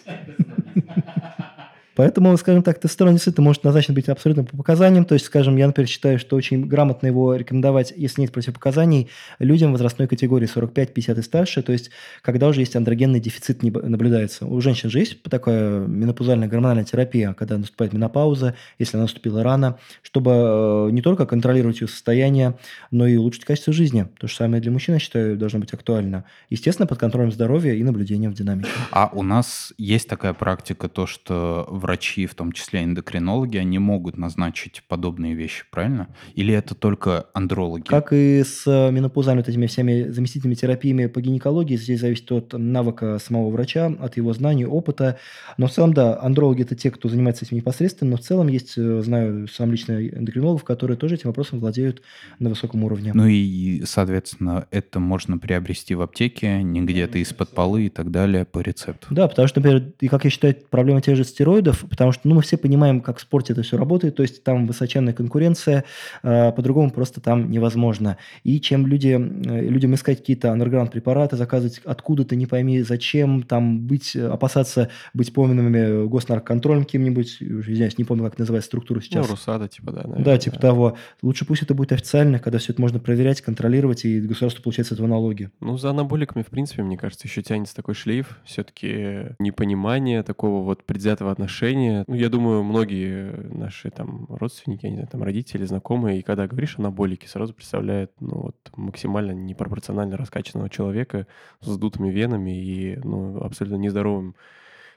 [1.95, 5.05] Поэтому, скажем так, тестостерон действительно может назначен быть абсолютно по показаниям.
[5.05, 9.71] То есть, скажем, я, например, считаю, что очень грамотно его рекомендовать, если нет противопоказаний, людям
[9.71, 11.61] возрастной категории 45, 50 и старше.
[11.61, 14.45] То есть, когда уже есть андрогенный дефицит не наблюдается.
[14.45, 19.77] У женщин же есть такая менопаузальная гормональная терапия, когда наступает менопауза, если она наступила рано,
[20.01, 22.57] чтобы э, не только контролировать ее состояние,
[22.91, 24.07] но и улучшить качество жизни.
[24.19, 26.25] То же самое для мужчин, я считаю, должно быть актуально.
[26.49, 28.69] Естественно, под контролем здоровья и наблюдением в динамике.
[28.91, 34.17] А у нас есть такая практика, то, что врачи, в том числе эндокринологи, они могут
[34.17, 36.07] назначить подобные вещи, правильно?
[36.33, 37.83] Или это только андрологи?
[37.83, 42.53] Как и с э, менопаузальными вот этими всеми заместительными терапиями по гинекологии, здесь зависит от
[42.53, 45.19] навыка самого врача, от его знаний, опыта.
[45.57, 48.77] Но в целом, да, андрологи– это те, кто занимается этим непосредственно, но в целом есть,
[48.77, 52.01] э, знаю сам лично эндокринологов, которые тоже этим вопросом владеют
[52.39, 53.11] на высоком уровне.
[53.13, 58.45] Ну и, соответственно, это можно приобрести в аптеке, не где-то из-под полы и так далее
[58.45, 59.07] по рецепту.
[59.09, 62.35] Да, потому что, например, и как я считаю, проблема тех же стероидов, потому что ну,
[62.35, 65.83] мы все понимаем, как в спорте это все работает, то есть там высоченная конкуренция,
[66.23, 68.17] э, по-другому просто там невозможно.
[68.43, 73.81] И чем люди, э, людям искать какие-то андерграунд препараты, заказывать откуда-то, не пойми зачем, там
[73.81, 79.27] быть, опасаться быть пойманными госнарконтролем каким-нибудь, извиняюсь, не помню, как называется структура сейчас.
[79.27, 80.01] Ну, Русада, типа, да.
[80.03, 80.97] Наверное, да, типа того.
[81.21, 84.91] Лучше пусть это будет официально, когда все это можно проверять, контролировать, и государство получает с
[84.91, 85.49] этого налоги.
[85.59, 88.39] Ну, за анаболиками, в принципе, мне кажется, еще тянется такой шлейф.
[88.45, 91.62] Все-таки непонимание такого вот предвзятого отношения.
[92.07, 96.47] Ну, я думаю, многие наши там родственники, я не знаю, там родители, знакомые, и когда
[96.47, 101.27] говоришь анаболики, сразу представляют, ну, вот максимально непропорционально раскачанного человека
[101.61, 104.35] с вздутыми венами и, ну, абсолютно нездоровым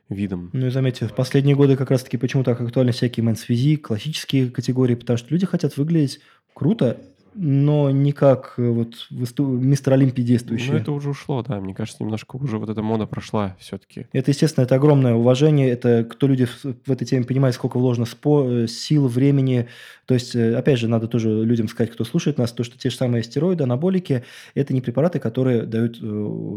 [0.09, 0.51] видом.
[0.53, 4.51] Ну и заметьте, в последние годы как раз-таки почему так актуальны всякие men's physique, классические
[4.51, 6.21] категории, потому что люди хотят выглядеть
[6.55, 7.01] круто,
[7.37, 10.73] но не как э, вот мистер Олимпий действующий.
[10.73, 11.61] Ну, это уже ушло, да.
[11.61, 14.07] Мне кажется, немножко уже вот эта мода прошла все-таки.
[14.13, 15.69] Это, естественно, это огромное уважение.
[15.69, 18.45] Это кто люди в, этой теме понимает, сколько вложено спо...
[18.49, 19.69] Э, сил, времени.
[20.07, 22.91] То есть, э, опять же, надо тоже людям сказать, кто слушает нас, то, что те
[22.91, 25.99] же самые стероиды, анаболики, это не препараты, которые дают,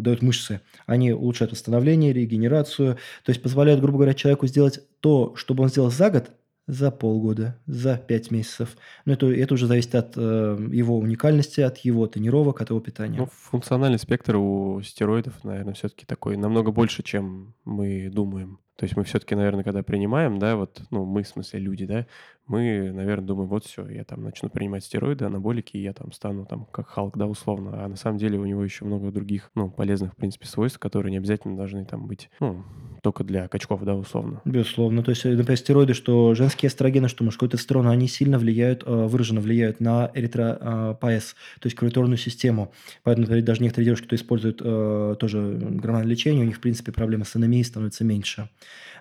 [0.02, 0.62] дают мышцы.
[0.86, 2.98] Они улучшают восстановление, регенерацию.
[3.26, 6.32] То есть, позволяют, грубо говоря, человеку сделать то, чтобы он сделал за год,
[6.70, 8.78] за полгода, за пять месяцев.
[9.06, 13.18] Но это, это уже зависит от э, его уникальности, от его тренировок, от его питания.
[13.18, 18.60] Ну, функциональный спектр у стероидов, наверное, все-таки такой намного больше, чем мы думаем.
[18.76, 22.06] То есть мы все-таки, наверное, когда принимаем, да, вот, ну, мы, в смысле, люди, да,
[22.50, 26.46] мы, наверное, думаем, вот все, я там начну принимать стероиды, анаболики, и я там стану
[26.46, 27.86] там как Халк, да, условно.
[27.86, 31.12] А на самом деле у него еще много других, ну, полезных, в принципе, свойств, которые
[31.12, 32.64] не обязательно должны там быть, ну,
[33.04, 34.42] только для качков, да, условно.
[34.46, 35.04] Безусловно.
[35.04, 39.42] То есть, например, стероиды, что женские эстрогены, что мужской тестостерон, они сильно влияют, э, выраженно
[39.42, 42.74] влияют на эритропоэз, то есть кровотворную систему.
[43.04, 47.26] Поэтому, даже некоторые девушки, кто используют э, тоже гормональное лечение, у них, в принципе, проблемы
[47.26, 48.50] с анемией становятся меньше.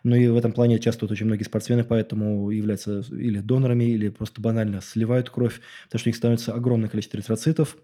[0.04, 4.08] Ну и в этом плане часто вот очень многие спортсмены поэтому являются или донорами, или
[4.08, 7.76] просто банально сливают кровь, потому что у них становится огромное количество эритроцитов,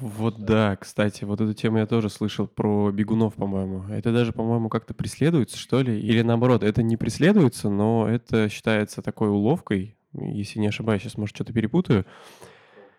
[0.00, 3.84] вот да, кстати, вот эту тему я тоже слышал про бегунов, по-моему.
[3.90, 6.00] Это даже, по-моему, как-то преследуется, что ли?
[6.00, 11.36] Или наоборот, это не преследуется, но это считается такой уловкой, если не ошибаюсь, сейчас, может,
[11.36, 12.06] что-то перепутаю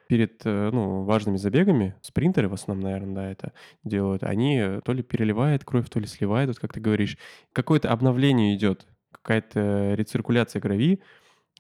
[0.07, 4.93] перед э, ну, важными забегами, спринтеры в основном, наверное, да, это делают, они э, то
[4.93, 7.17] ли переливают кровь, то ли сливают, вот как ты говоришь.
[7.53, 11.01] Какое-то обновление идет, какая-то рециркуляция крови,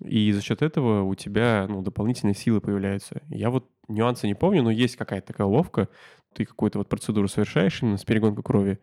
[0.01, 3.21] и за счет этого у тебя ну, дополнительные силы появляются.
[3.29, 5.89] Я вот нюансы не помню, но есть какая-то такая уловка,
[6.33, 8.79] ты какую-то вот процедуру совершаешь именно с перегонкой крови,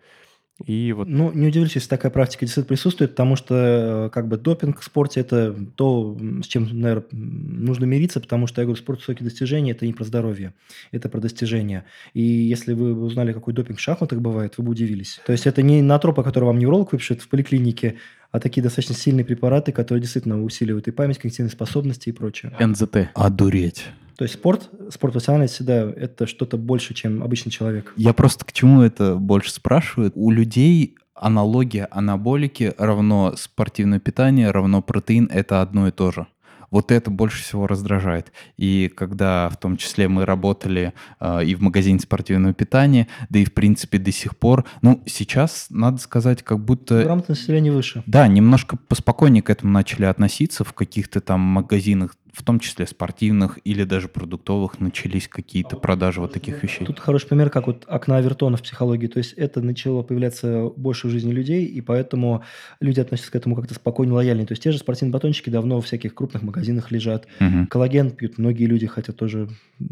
[0.67, 1.09] и вот...
[1.09, 4.85] Ну, не удивлюсь, если такая практика действительно присутствует, потому что э, как бы допинг в
[4.85, 9.71] спорте– это то, с чем, наверное, нужно мириться, потому что, я говорю, спорт высокие достижения–
[9.73, 10.55] это не про здоровье,
[10.91, 11.85] это про достижения.
[12.15, 15.21] И если вы узнали, какой допинг в шахматах бывает, вы бы удивились.
[15.27, 17.97] То есть это не натропа, который вам невролог выпишет в поликлинике,
[18.31, 22.53] а такие достаточно сильные препараты, которые действительно усиливают и память, когнитивные способности и прочее.
[22.59, 23.11] НЗТ.
[23.15, 23.85] Одуреть.
[24.17, 27.93] То есть спорт, спорт профессиональный всегда это что-то больше, чем обычный человек.
[27.97, 30.13] Я просто к чему это больше спрашиваю.
[30.15, 36.27] У людей аналогия анаболики равно спортивное питание, равно протеин– это одно и то же.
[36.73, 38.33] Вот это больше всего раздражает.
[38.57, 43.45] И когда в том числе мы работали э, и в магазине спортивного питания, да и
[43.45, 47.05] в принципе до сих пор, ну сейчас надо сказать, как будто...
[47.05, 48.03] Грамотность населения выше.
[48.07, 53.59] Да, немножко поспокойнее к этому начали относиться в каких-то там магазинах в том числе спортивных
[53.65, 56.87] или даже продуктовых, начались какие-то продажи вот таких вещей.
[56.87, 59.07] Тут хороший пример, как вот окна Авертона в психологии.
[59.07, 62.43] То есть это начало появляться больше в жизни людей, и поэтому
[62.81, 64.47] люди относятся к этому как-то спокойно, лояльнее.
[64.47, 67.27] То есть те же спортивные батончики давно в всяких крупных магазинах лежат.
[67.39, 67.67] Мгм.
[67.67, 69.49] Коллаген пьют многие люди, хотя тоже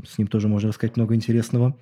[0.08, 1.76] с ним тоже можно рассказать много интересного.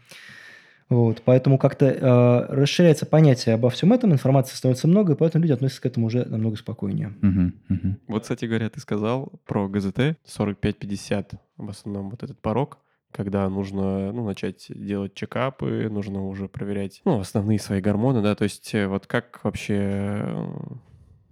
[0.89, 5.53] Вот, поэтому как-то э, расширяется понятие обо всем этом, информации становится много, и поэтому люди
[5.53, 7.15] относятся к этому уже намного спокойнее.
[7.21, 7.99] Мгм, мгм.
[8.09, 12.79] Вот, кстати говоря, ты сказал про ГЗТ 45-50, в основном вот этот порог,
[13.13, 18.45] когда нужно ну, начать делать чекапы, нужно уже проверять ну, основные свои гормоны, да, то
[18.45, 20.47] есть э, вот как вообще э,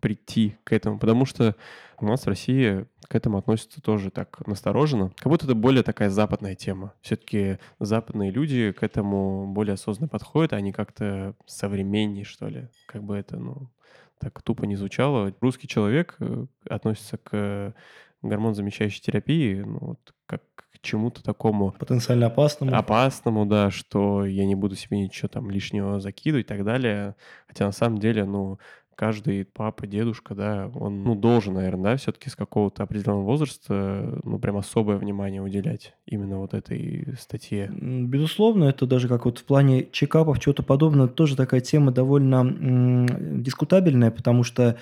[0.01, 1.55] прийти к этому, потому что
[2.02, 6.11] у нас в России к этому относятся тоже так настороженно, как будто это более такая
[6.11, 6.92] западная тема.
[7.00, 13.16] Все-таки западные люди к этому более осознанно подходят, они как-то современнее, что ли, как бы
[13.16, 13.70] это, ну,
[14.18, 15.35] так тупо не звучало.
[15.40, 17.74] Русский человек э, относится к
[18.22, 22.76] гормонозамещающей терапии, ну, вот как к чему-то такому Потенциально опасному.
[22.76, 27.16] опасному, да, что я не буду себе ничего там лишнего закидывать и так далее.
[27.46, 28.59] Хотя на самом деле, ну,
[28.96, 34.38] каждый папа, дедушка, да, он, ну, должен, наверное, да, все-таки с какого-то определенного возраста, ну,
[34.38, 37.70] прям особое внимание уделять именно вот этой статье.
[37.70, 43.42] Безусловно, это даже как вот в плане чекапов, чего-то подобного, тоже такая тема довольно м,
[43.42, 44.76] дискутабельная, потому что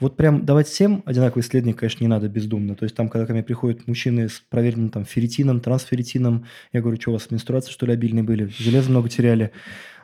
[0.00, 2.76] вот прям давать всем одинаковые исследования, конечно, не надо бездумно.
[2.76, 7.00] То есть там, когда ко мне приходят мужчины с проверенным там ферритином, трансферритином, я говорю,
[7.00, 9.50] что у вас менструации, что ли, обильные были, железа много теряли.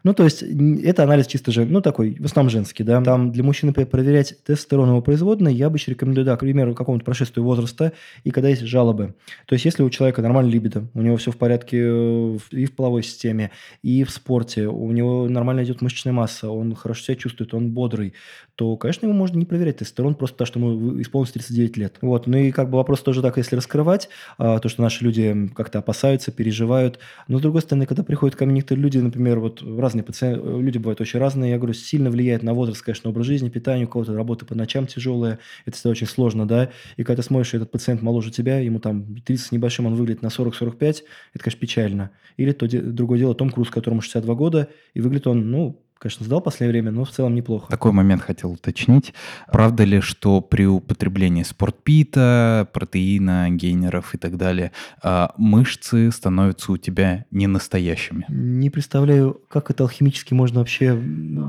[0.04, 3.02] Ну, то есть это анализ чисто же, ну, такой, в основном женский, да.
[3.02, 7.92] Там для мужчины проверять тестостероновые производные, я обычно рекомендую, да, к примеру, какому-то прошествию возраста
[8.22, 9.14] и когда есть жалобы.
[9.46, 12.76] То есть если у человека нормальная либидо, у него все в порядке э, и в
[12.76, 13.50] половой системе,
[13.82, 18.12] и в спорте, у него нормально идет мышечная масса, он хорошо себя чувствует, он бодрый,
[18.56, 21.96] то, конечно, ему можно не проверять тестостерон просто потому, что ему исполнилось 39 лет.
[22.02, 22.26] Вот.
[22.26, 25.80] Ну и как бы вопрос тоже так, если раскрывать, а, то, что наши люди как-то
[25.80, 26.98] опасаются, переживают.
[27.26, 29.60] Но, с другой стороны, когда приходят ко мне некоторые люди, например, вот
[29.94, 33.48] разные пациенты, люди бывают очень разные, я говорю, сильно влияет на возраст, конечно, образ жизни,
[33.48, 37.26] питание, у кого-то работа по ночам тяжелая, это всегда очень сложно, да, и когда ты
[37.26, 41.04] смотришь, этот пациент моложе тебя, ему там 30 с небольшим, он выглядит на 40-45, это,
[41.34, 42.10] конечно, печально.
[42.36, 46.40] Или то другое дело, Том Круз, которому 62 года, и выглядит он, ну, конечно, сдал
[46.40, 47.70] в последнее время, но в целом неплохо.
[47.70, 49.14] Такой момент хотел уточнить.
[49.50, 56.76] Правда ли, что при употреблении спортпита, протеина, гейнеров и так далее, а, мышцы становятся у
[56.76, 58.26] тебя не настоящими?
[58.28, 61.00] Не представляю, как это алхимически можно вообще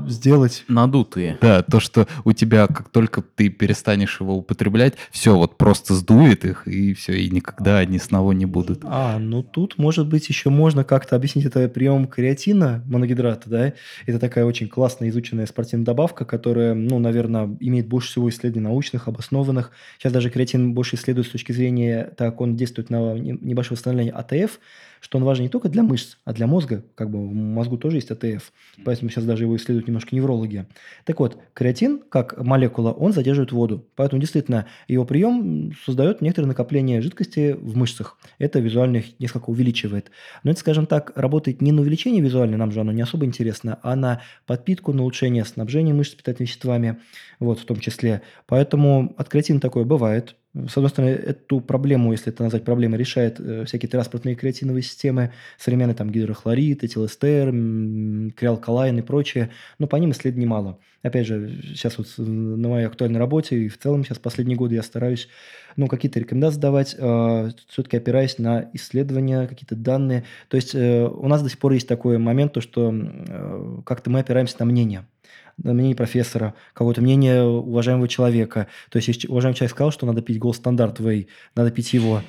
[0.08, 0.64] сделать.
[0.68, 1.38] Надутые.
[1.40, 6.44] Да, то, что у тебя, как только ты перестанешь его употреблять, все, вот просто сдует
[6.44, 8.82] их, и все, и никогда они снова не будут.
[8.84, 13.72] А, ну тут, может быть, еще можно как-то объяснить это прием креатина, моногидрата, да?
[14.06, 19.08] Это такая очень классная изученная спортивная добавка, которая, ну, наверное, имеет больше всего исследований научных,
[19.08, 19.70] обоснованных.
[19.98, 24.12] Сейчас даже креатин больше исследуют с точки зрения, так он действует на не- небольшое восстановление
[24.12, 24.58] АТФ,
[25.06, 26.82] что он важен не только для мышц, а для мозга.
[26.96, 28.52] Как бы в мозгу тоже есть АТФ.
[28.84, 30.66] Поэтому сейчас даже его исследуют немножко неврологи.
[31.04, 33.86] Так вот, креатин, как молекула, он задерживает воду.
[33.94, 38.18] Поэтому действительно его прием создает некоторое накопление жидкости в мышцах.
[38.40, 40.10] Это визуально их несколько увеличивает.
[40.42, 43.78] Но это, скажем так, работает не на увеличение визуально, нам же оно не особо интересно,
[43.84, 46.98] а на подпитку, на улучшение снабжения мышц питательными веществами,
[47.38, 48.22] вот в том числе.
[48.46, 50.36] Поэтому от креатина такое бывает.
[50.54, 55.32] С одной стороны, эту проблему, если это назвать проблемой, решает э, всякие транспортные креатиновые системы,
[55.58, 57.50] современные там гидрохлорид, этилэстер,
[58.32, 59.50] криалкалайн и прочее.
[59.78, 60.78] Но по ним исследований мало.
[61.02, 64.82] Опять же, сейчас вот на моей актуальной работе и в целом сейчас последние годы я
[64.82, 65.28] стараюсь
[65.76, 70.24] ну, какие-то рекомендации давать, э, все-таки опираясь на исследования, какие-то данные.
[70.48, 74.10] То есть э, у нас до сих пор есть такой момент, то, что э, как-то
[74.10, 75.06] мы опираемся на мнение.
[75.62, 78.66] Мнение профессора, какое-то мнение уважаемого человека.
[78.90, 82.22] То есть, если уважаемый человек сказал, что надо пить Gold Standard Whey, надо пить его.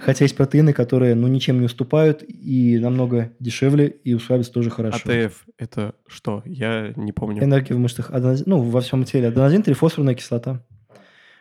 [0.00, 4.98] Хотя есть протеины, которые ну, ничем не уступают и намного дешевле, и усваиваются тоже хорошо.
[5.04, 6.42] АТФ– это что?
[6.44, 7.42] Я не помню.
[7.42, 9.28] Энергия в мышцах, аденозин, ну, во всем теле.
[9.28, 10.62] Аденозин– трифосфорная кислота.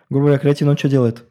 [0.09, 1.25] Грубо говоря, креатин он что делает?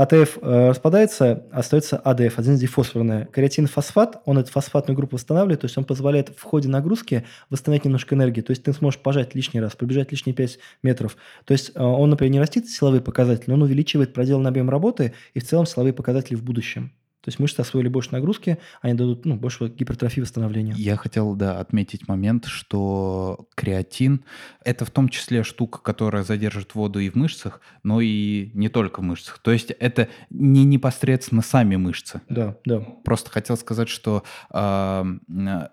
[0.00, 3.26] АТФ э, распадается, остается АДФ, аденозидифосфорная.
[3.26, 8.14] Креатин-фосфат, он эту фосфатную группу восстанавливает, то есть он позволяет в ходе нагрузки восстановить немножко
[8.14, 8.40] энергии.
[8.40, 11.18] То есть ты сможешь пожать лишний раз, пробежать лишние 5 метров.
[11.44, 15.12] То есть э, он, например, не растит силовые показатели, но он увеличивает проделанный объем работы
[15.34, 16.92] и в целом силовые показатели в будущем.
[17.22, 20.74] То есть мышцы освоили больше нагрузки, они дадут ну, больше гипертрофии восстановления.
[20.76, 24.24] Я хотел, да, отметить момент, что креатин–
[24.64, 29.00] это в том числе штука, которая задержит воду и в мышцах, но и не только
[29.00, 29.38] в мышцах.
[29.38, 32.22] То есть это не непосредственно сами мышцы.
[32.30, 32.80] Да, да.
[33.04, 35.04] Просто хотел сказать, что э,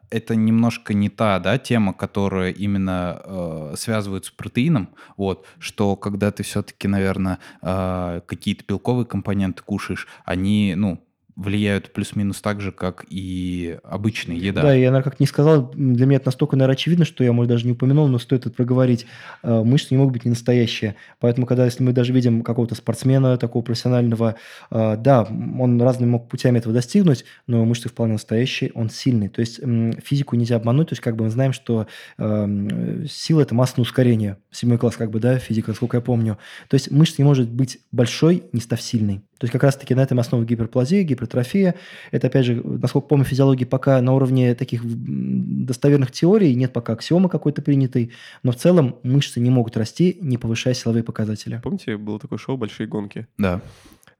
[0.09, 6.31] это немножко не та да, тема, которая именно э, связывается с протеином, вот, что когда
[6.31, 11.06] ты все-таки, наверное, э, какие-то белковые компоненты кушаешь, они, ну,
[11.37, 14.63] влияют плюс-минус так же, как и обычная еда.
[14.63, 17.49] Да, я, наверное, как не сказал, для меня это настолько, наверное, очевидно, что я, может,
[17.49, 19.05] даже не упомянул, но стоит это проговорить.
[19.43, 20.95] Э, мышцы не могут быть не настоящие.
[21.19, 24.35] Поэтому, когда если мы даже видим какого-то спортсмена, такого профессионального,
[24.71, 25.27] э, да,
[25.59, 29.29] он разными мог путями этого достигнуть, но мышцы вполне настоящие, он сильный.
[29.29, 29.59] То есть
[30.03, 31.85] физику нельзя обмануть, то есть как бы мы знаем, что
[32.17, 34.37] э, сила– это масса ускорения.
[34.49, 36.39] Седьмой класс, как бы, да, физика, насколько я помню.
[36.67, 39.21] То есть мышца не может быть большой, не став сильной.
[39.37, 41.75] То есть как раз-таки на этом основе гиперплазия, гипертрофия.
[42.11, 47.29] Это, опять же, насколько помню, физиологии пока на уровне таких достоверных теорий, нет пока аксиомы
[47.29, 48.11] какой-то принятой,
[48.43, 51.59] но в целом мышцы не могут расти, не повышая силовые показатели.
[51.63, 53.27] Помните, было такое шоу «Большие гонки»?
[53.37, 53.61] Да.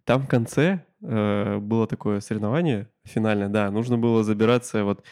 [0.05, 5.03] Там в конце э, было такое соревнование финальное, да, нужно было забираться вот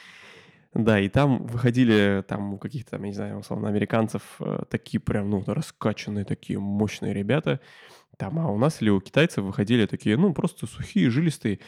[0.76, 5.00] да, и там выходили там у каких-то, там, я не знаю, условно, американцев э, такие
[5.00, 7.62] прям, ну, раскачанные, такие мощные ребята.
[8.18, 11.60] Там, а у нас или у китайцев выходили такие, ну, просто сухие, жилистые.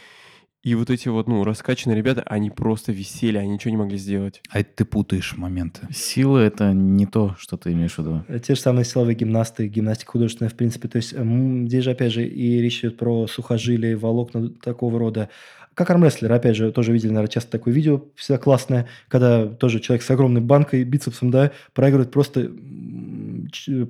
[0.64, 4.42] И вот эти вот, ну, раскачанные ребята, они просто висели, они ничего не могли сделать.
[4.50, 5.88] А это ты путаешь моменты.
[5.94, 8.24] Сила— это не то, что ты имеешь в виду.
[8.40, 10.88] Те же самые силовые гимнасты, гимнастика художественная, в принципе.
[10.90, 15.30] То есть здесь же, опять же, и речь идет про сухожилия, волокна такого рода.
[15.74, 20.04] Как армрестлер, опять же, тоже видели, наверное, часто такое видео, всегда классное, когда тоже человек
[20.04, 22.52] с огромной банкой, бицепсом, да, проигрывает просто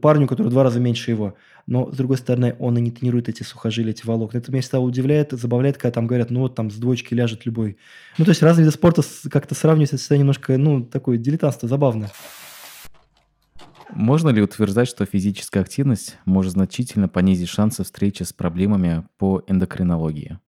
[0.01, 1.35] парню, который два раза меньше его.
[1.65, 4.37] Но, с другой стороны, он и не тренирует эти сухожилия, эти волокна.
[4.37, 7.77] Это меня всегда удивляет, забавляет, когда там говорят, ну вот там с двоечки ляжет любой.
[8.17, 12.09] Ну, то есть разные виды спорта как-то сравнивать, это всегда немножко, ну, такое дилетантство, забавно.
[13.89, 20.39] Можно ли утверждать, что физическая активность может значительно понизить шансы встречи с проблемами по эндокринологии?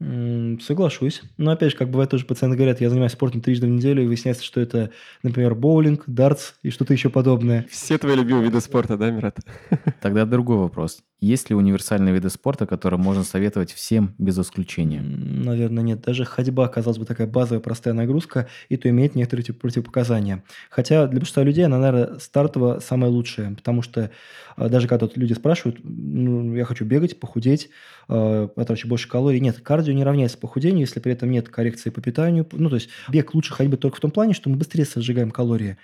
[0.00, 1.22] Соглашусь.
[1.36, 4.06] Но опять же, как бывает тоже пациенты говорят, я занимаюсь спортом трижды в неделю, и
[4.06, 4.90] выясняется, что это,
[5.22, 7.64] например, боулинг, дартс и что-то еще подобное.
[7.70, 9.38] Все твои любимые виды спорта, да, Мират?
[10.00, 11.02] Тогда другой вопрос.
[11.20, 15.00] Есть ли универсальные виды спорта, которые можно советовать всем без исключения?
[15.00, 16.02] Наверное, нет.
[16.02, 20.44] Даже ходьба, казалось бы, такая базовая простая нагрузка, и то имеет некоторые типа противопоказания.
[20.68, 24.10] Хотя для большинства людей она, наверное, стартово самая лучшая, потому что
[24.56, 27.70] а, даже когда люди спрашивают, ну, я хочу бегать, похудеть,
[28.08, 29.40] э, потрачу больше калорий.
[29.40, 32.46] Нет, кардио не равняется похудению, если при этом нет коррекции по питанию.
[32.52, 35.76] Ну, то есть бег лучше ходьбы только в том плане, что мы быстрее сожигаем калории.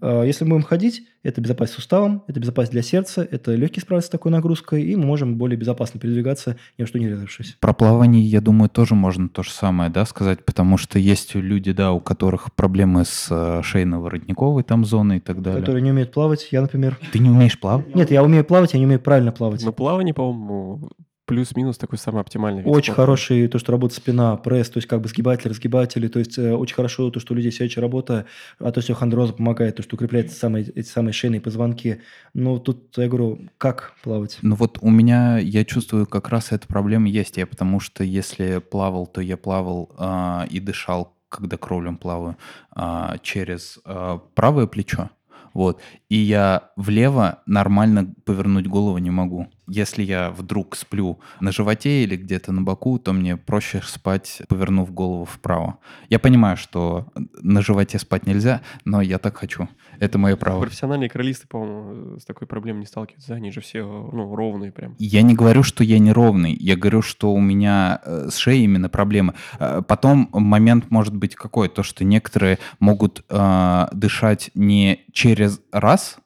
[0.00, 4.08] Э, если мы будем ходить, это безопасность суставам, это безопасность для сердца, это легкий справиться
[4.08, 7.56] с такой нагрузкой, и мы можем более безопасно передвигаться, ни во что не резавшись.
[7.60, 11.72] Про плавание, я думаю, тоже можно то же самое, да, сказать, потому что есть люди,
[11.72, 15.60] да, у которых проблемы с э, шейно-воротниковой там зоной и так далее.
[15.60, 16.98] Которые не умеют плавать, я, например.
[17.12, 17.94] Ты не умеешь плавать?
[17.94, 19.64] Нет, я умею плавать, я не умею правильно плавать.
[19.64, 20.90] Но плавание, по-моему,
[21.26, 23.02] плюс-минус такой самый оптимальный вид Очень спорта.
[23.02, 26.54] хороший то, что работает спина, пресс, то есть как бы сгибатели, разгибатели, то есть э,
[26.54, 28.26] очень хорошо то, что у людей сидячая работа,
[28.58, 32.00] а то, что хондроза помогает, то, что укрепляет самые, эти самые шейные позвонки.
[32.32, 34.38] Но тут я говорю, как плавать?
[34.42, 37.36] Ну вот у меня, я чувствую, как раз эта проблема есть.
[37.36, 42.36] Я потому что если плавал, то я плавал э, и дышал, когда кровлем плаваю,
[42.76, 45.10] э, через э, правое плечо.
[45.54, 45.80] Вот.
[46.10, 49.48] И я влево нормально повернуть голову не могу.
[49.68, 54.92] Если я вдруг сплю на животе или где-то на боку, то мне проще спать, повернув
[54.92, 55.78] голову вправо.
[56.08, 57.08] Я понимаю, что
[57.42, 59.68] на животе спать нельзя, но я так хочу.
[59.98, 60.60] Это мое право.
[60.60, 63.34] Профессиональные кролисты, по-моему, с такой проблемой не сталкиваются.
[63.34, 64.94] Они же все ну, ровные прям.
[64.98, 66.54] Я не говорю, что я неровный.
[66.54, 69.34] Я говорю, что у меня э, с шеей именно проблемы.
[69.58, 71.68] Э, потом момент может быть какой?
[71.68, 76.18] То, что некоторые могут э, дышать не через раз,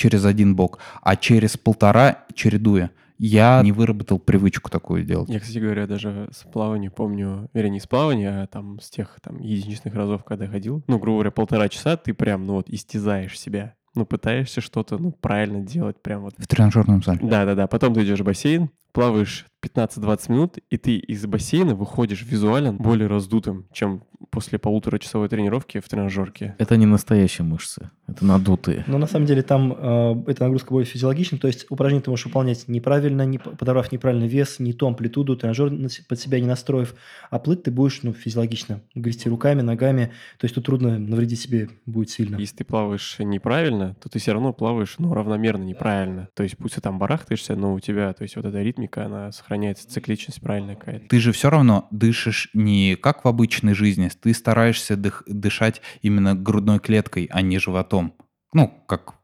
[0.00, 2.90] через один бок, а через полтора чередуя.
[3.18, 5.28] Я не выработал привычку такую делать.
[5.28, 9.18] Я, кстати говоря, даже с плавания помню, вернее, не с плавания, а там с тех
[9.22, 13.38] там единичных разов, когда ходил, ну, грубо говоря, полтора часа ты прям, ну вот, истязаешь
[13.38, 13.74] себя.
[13.94, 16.34] ну, пытаешься что-то, ну, правильно делать, прям вот.
[16.38, 17.18] В тренажерном зале.
[17.22, 22.72] Да-да-да, потом ты идешь в бассейн, плаваешь 15-20 минут, и ты из бассейна выходишь визуально
[22.72, 26.54] более раздутым, чем после полуторачасовой тренировки в тренажерке.
[26.58, 28.84] Это не настоящие мышцы, это надутые.
[28.86, 32.26] Но на самом деле там э, эта нагрузка более физиологична, то есть упражнение ты можешь
[32.26, 35.72] выполнять неправильно, не подобрав неправильный вес, не ту амплитуду, тренажер
[36.08, 36.94] под себя не настроив,
[37.30, 41.68] а плыть ты будешь ну, физиологично, грести руками, ногами, то есть тут трудно навредить себе
[41.86, 42.36] будет сильно.
[42.36, 46.28] Если ты плаваешь неправильно, то ты все равно плаваешь, ну, равномерно неправильно.
[46.34, 49.32] То есть пусть ты там барахтаешься, но у тебя, то есть вот эта ритмика, она
[49.32, 51.08] сохраняется, цикличность правильная какая-то.
[51.08, 56.34] Ты же все равно дышишь не как в обычной жизни, ты стараешься дых, дышать именно
[56.34, 58.14] грудной клеткой, а не животом.
[58.52, 59.14] Ну, как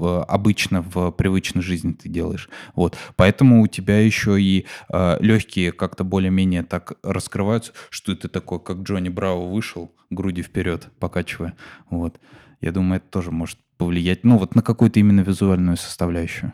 [0.00, 2.48] обычно в привычной жизни ты делаешь.
[2.74, 2.96] Вот.
[3.16, 8.78] Поэтому у тебя еще и э, легкие как-то более-менее так раскрываются, что ты такой, как
[8.78, 11.54] Джонни Браво вышел, груди вперед покачивая.
[11.90, 12.20] Вот.
[12.60, 16.52] Я думаю, это тоже может повлиять, ну, вот на какую-то именно визуальную составляющую.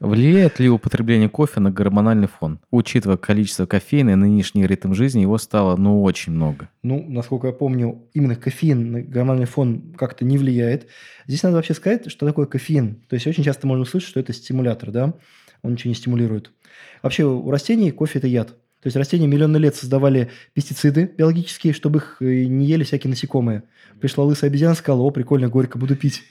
[0.00, 2.60] Влияет ли употребление кофе на гормональный фон?
[2.70, 6.68] Учитывая количество кофеина и нынешний ритм жизни, его стало, ну, очень много.
[6.82, 10.86] Ну, насколько я помню, именно кофеин на гормональный фон как-то не влияет.
[11.26, 13.02] Здесь надо вообще сказать, что такое кофеин.
[13.08, 15.14] То есть очень часто можно услышать, что это стимулятор, да?
[15.62, 16.52] Он ничего не стимулирует.
[17.02, 18.48] Вообще у растений кофе– это яд.
[18.80, 23.64] То есть растения миллионы лет создавали пестициды биологические, чтобы их э, не ели всякие насекомые.
[24.00, 26.22] Пришла лысая обезьяна, сказала, о, прикольно, горько, буду пить.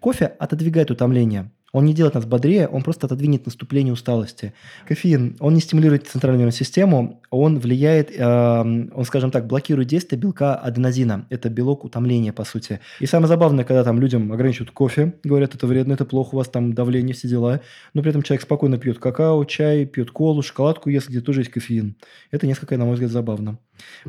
[0.00, 1.50] Кофе отодвигает утомление.
[1.72, 4.54] Он не делает нас бодрее, он просто отодвинет наступление усталости.
[4.86, 10.18] Кофеин, он не стимулирует центральную нервную систему, он влияет, э, он, скажем так, блокирует действие
[10.18, 11.26] белка аденозина.
[11.28, 12.80] Это белок утомления, по сути.
[13.00, 16.48] И самое забавное, когда там людям ограничивают кофе, говорят, это вредно, это плохо, у вас
[16.48, 17.60] там давление, все дела.
[17.92, 21.50] Но при этом человек спокойно пьет какао, чай, пьет колу, шоколадку ест, где тоже есть
[21.50, 21.96] кофеин.
[22.30, 23.58] Это несколько, на мой взгляд, забавно.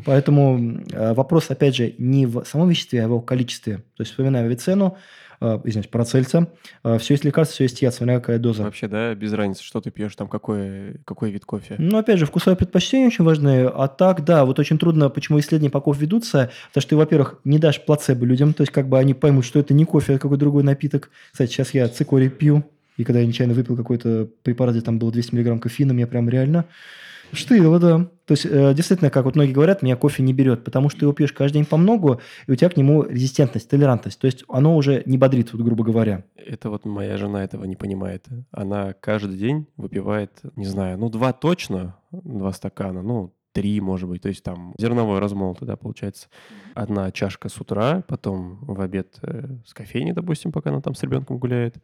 [0.05, 3.77] Поэтому э, вопрос, опять же, не в самом веществе, а в его количестве.
[3.97, 4.97] То есть, вспоминаем Авиценну,
[5.41, 6.51] э, извиняюсь, Парацельца.
[6.83, 8.63] Э, все есть лекарство, все есть яд, смотря какая доза.
[8.63, 11.75] Вообще, да, без разницы, что ты пьешь, там какой, какой вид кофе.
[11.77, 13.65] Ну, опять же, вкусовые предпочтения очень важны.
[13.65, 17.39] А так, да, вот очень трудно, почему исследования по кофе ведутся, потому что ты, во-первых,
[17.43, 20.19] не дашь плацебо людям, то есть как бы они поймут, что это не кофе, а
[20.19, 21.09] какой-то другой напиток.
[21.31, 22.63] Кстати, сейчас я цикорий пью,
[22.97, 26.29] и когда я нечаянно выпил какой-то препарат, где там было 200 мг кофеина, мне прям
[26.29, 26.65] реально
[27.31, 28.07] Штырило, да.
[28.29, 31.13] То есть, э, действительно, как вот многие говорят, меня кофе не берет, потому что его
[31.13, 34.19] пьешь каждый день по многу, и у тебя к нему резистентность, толерантность.
[34.19, 36.23] То есть, оно уже не бодрит, вот, грубо говоря.
[36.35, 38.27] Это вот моя жена этого не понимает.
[38.51, 44.21] Она каждый день выпивает, не знаю, ну, два точно, два стакана, ну, три, может быть.
[44.21, 46.27] То есть там зерновой размол тогда получается.
[46.75, 51.01] Одна чашка с утра, потом в обед э, с кофейни, допустим, пока она там с
[51.01, 51.77] ребенком гуляет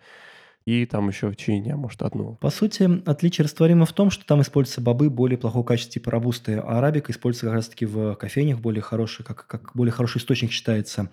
[0.65, 2.37] и там еще в течение может, одну.
[2.41, 6.55] По сути, отличие растворима в том, что там используются бобы более плохого качества, типа робусты,
[6.55, 11.09] а арабика используется как раз-таки в кофейнях более хороший, как, как более хороший источник считается.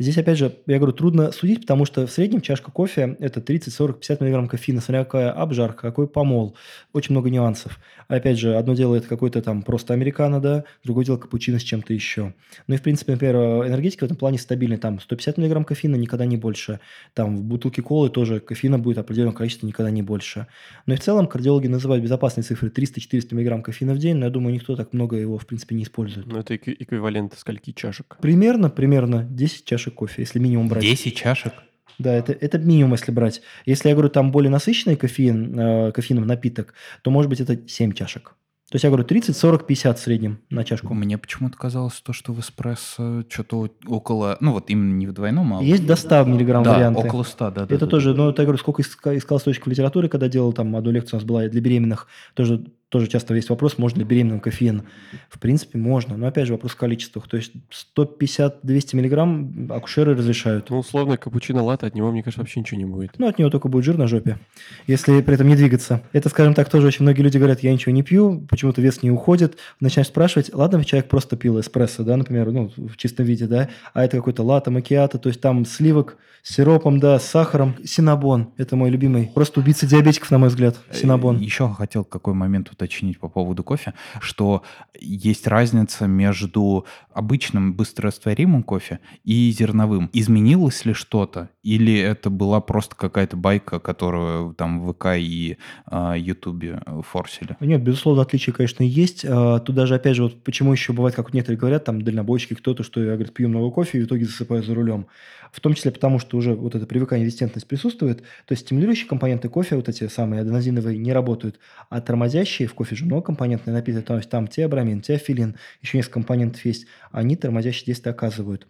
[0.00, 3.72] Здесь, опять же, я говорю, трудно судить, потому что в среднем чашка кофе– это 30,
[3.72, 6.56] 40, 50 мг кофеина, смотря какая обжарка, какой помол.
[6.92, 7.78] Очень много нюансов.
[8.08, 11.92] Опять же, одно дело– это какой-то там просто американо, да, другое дело– капучино с чем-то
[11.92, 12.34] еще.
[12.66, 14.78] Ну и, в принципе, например, энергетика в этом плане стабильная.
[14.78, 16.80] Там 150 мг кофеина, никогда не больше.
[17.14, 20.46] Там в бутылке колы тоже кофеина будет будет определенного количества, никогда не больше.
[20.86, 24.30] Но и в целом кардиологи называют безопасные цифры 300-400 мг кофеина в день, но я
[24.30, 26.26] думаю, никто так много его, в принципе, не использует.
[26.26, 28.16] Ну, это эквивалент скольки чашек?
[28.20, 30.82] Примерно, примерно 10 чашек кофе, если минимум брать.
[30.82, 31.52] 10 чашек?
[31.98, 33.42] Да, это, это минимум, если брать.
[33.64, 37.92] Если я говорю, там более насыщенный кофеин, э, кофеином напиток, то, может быть, это 7
[37.92, 38.34] чашек.
[38.70, 40.92] То есть я говорю 30, 40, 50 в среднем на чашку.
[40.92, 45.54] Мне почему-то казалось то, что в эспрессо что-то около, ну вот именно не в двойном,
[45.54, 45.62] а...
[45.62, 47.06] Есть до 100 миллиграмм да, варианты.
[47.06, 47.62] около 100, да.
[47.62, 48.24] Это да, тоже, да.
[48.24, 51.20] ну, я говорю, сколько искал, искал строчек в литературе, когда делал там одну лекцию у
[51.20, 54.84] нас была для беременных, тоже тоже часто есть вопрос, можно ли беременным кофеин.
[55.28, 57.26] В принципе, можно, но опять же вопрос в количествах.
[57.28, 57.52] То есть
[57.96, 60.70] 150-200 миллиграмм акушеры разрешают.
[60.70, 63.18] Ну, условно, капучино латте, от него, мне кажется, вообще ничего не будет.
[63.18, 64.38] Ну, от него только будет жир на жопе,
[64.86, 66.02] если при этом не двигаться.
[66.12, 69.10] Это, скажем так, тоже очень многие люди говорят, я ничего не пью, почему-то вес не
[69.10, 69.58] уходит.
[69.80, 74.04] Начинаешь спрашивать, ладно, человек просто пил эспрессо, да, например, ну, в чистом виде, да, а
[74.04, 77.74] это какой-то латте, макиато, то есть там сливок с сиропом, да, с сахаром.
[77.84, 79.30] Синабон, это мой любимый.
[79.34, 81.40] Просто убийца диабетиков, на мой взгляд, синабон.
[81.40, 82.85] Еще хотел какой момент уточнить
[83.18, 84.62] по поводу кофе, что
[84.98, 90.10] есть разница между обычным быстрорастворимым кофе и зерновым.
[90.12, 91.50] Изменилось ли что-то?
[91.62, 95.58] Или это была просто какая-то байка, которую там в ВК и
[95.90, 96.80] э, Ютубе
[97.10, 97.56] форсили?
[97.60, 99.24] Нет, безусловно, отличия, конечно, есть.
[99.24, 102.82] А, тут даже, опять же, вот почему еще бывает, как некоторые говорят, там, дальнобойщики, кто-то,
[102.82, 105.06] что я, говорит, пью много кофе и в итоге засыпаю за рулем.
[105.52, 108.20] В том числе потому, что уже вот это привыкание, резистентность присутствует.
[108.20, 111.58] То есть стимулирующие компоненты кофе, вот эти самые аденозиновые, не работают.
[111.88, 116.64] А тормозящие в кофе же многокомпонентный напиток, то есть там теобрамин, теофилин, еще несколько компонентов
[116.64, 118.66] есть, они тормозящие действия оказывают.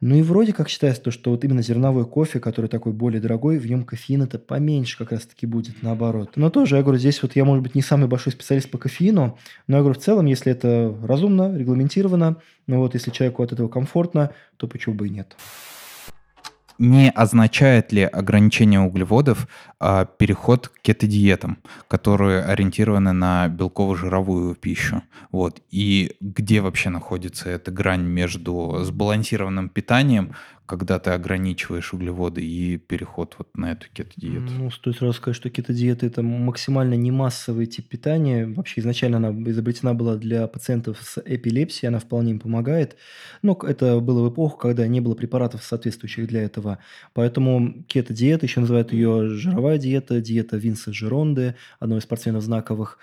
[0.00, 3.58] Ну и вроде как считается то, что вот именно зерновой кофе, который такой более дорогой,
[3.58, 6.32] в нем кофеина-то поменьше как раз-таки будет, наоборот.
[6.36, 9.38] Но тоже, я говорю, здесь вот я, может быть, не самый большой специалист по кофеину,
[9.66, 12.36] но я говорю, в целом, если это разумно, регламентировано,
[12.66, 15.36] ну вот если человеку от этого комфортно, то почему бы и нет.
[16.78, 19.48] Не означает ли ограничение углеводов
[19.80, 21.58] а, переход к кетодиетам,
[21.88, 25.02] которые ориентированы на белково-жировую пищу?
[25.32, 25.62] Вот.
[25.70, 30.34] И где вообще находится эта грань между сбалансированным питанием,
[30.70, 34.52] когда ты ограничиваешь углеводы и переход вот на эту кето-диету?
[34.56, 38.46] Ну, стоит сразу сказать, что кето-диета– это максимально не массовый тип питания.
[38.46, 42.96] Вообще изначально она изобретена была для пациентов с эпилепсией, она вполне им помогает.
[43.42, 46.78] Но это было в эпоху, когда не было препаратов, соответствующих для этого.
[47.14, 52.98] Поэтому кето-диета, еще называют ее жировая диета, диета Винса Жеронды, одного из спортсменов знаковых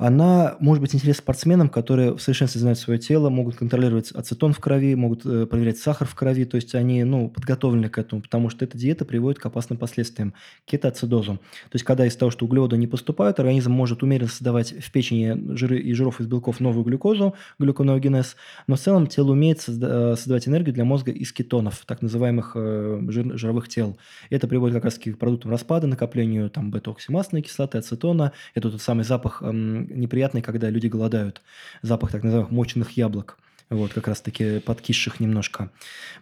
[0.00, 4.58] она может быть интересна спортсменам, которые в совершенстве знают свое тело, могут контролировать ацетон в
[4.58, 8.48] крови, могут э, проверять сахар в крови, то есть они ну, подготовлены к этому, потому
[8.48, 10.32] что эта диета приводит к опасным последствиям,
[10.64, 11.34] кетоацидозу.
[11.34, 15.54] То есть когда из того, что углеводы не поступают, организм может умеренно создавать в печени
[15.54, 18.36] жиры и жиров из белков новую глюкозу, глюконеогенез,
[18.66, 22.52] но в целом тело умеет созда- э, создавать энергию для мозга из кетонов, так называемых
[22.54, 23.98] э, жир- жировых тел.
[24.30, 28.32] Это приводит как раз к продуктам распада, накоплению там бета-оксимасной кислоты, ацетона.
[28.54, 31.42] Это тот самый запах эм, неприятный, когда люди голодают.
[31.82, 33.38] Запах так называемых моченых яблок.
[33.70, 35.70] Вот, как раз-таки подкисших немножко.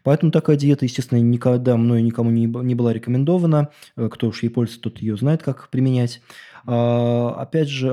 [0.02, 3.70] Поэтому такая диета, естественно, никогда мной никому не, не была рекомендована.
[3.96, 6.20] Э, кто уж ей пользуется, тот ее знает, как применять.
[6.66, 7.88] А, опять же,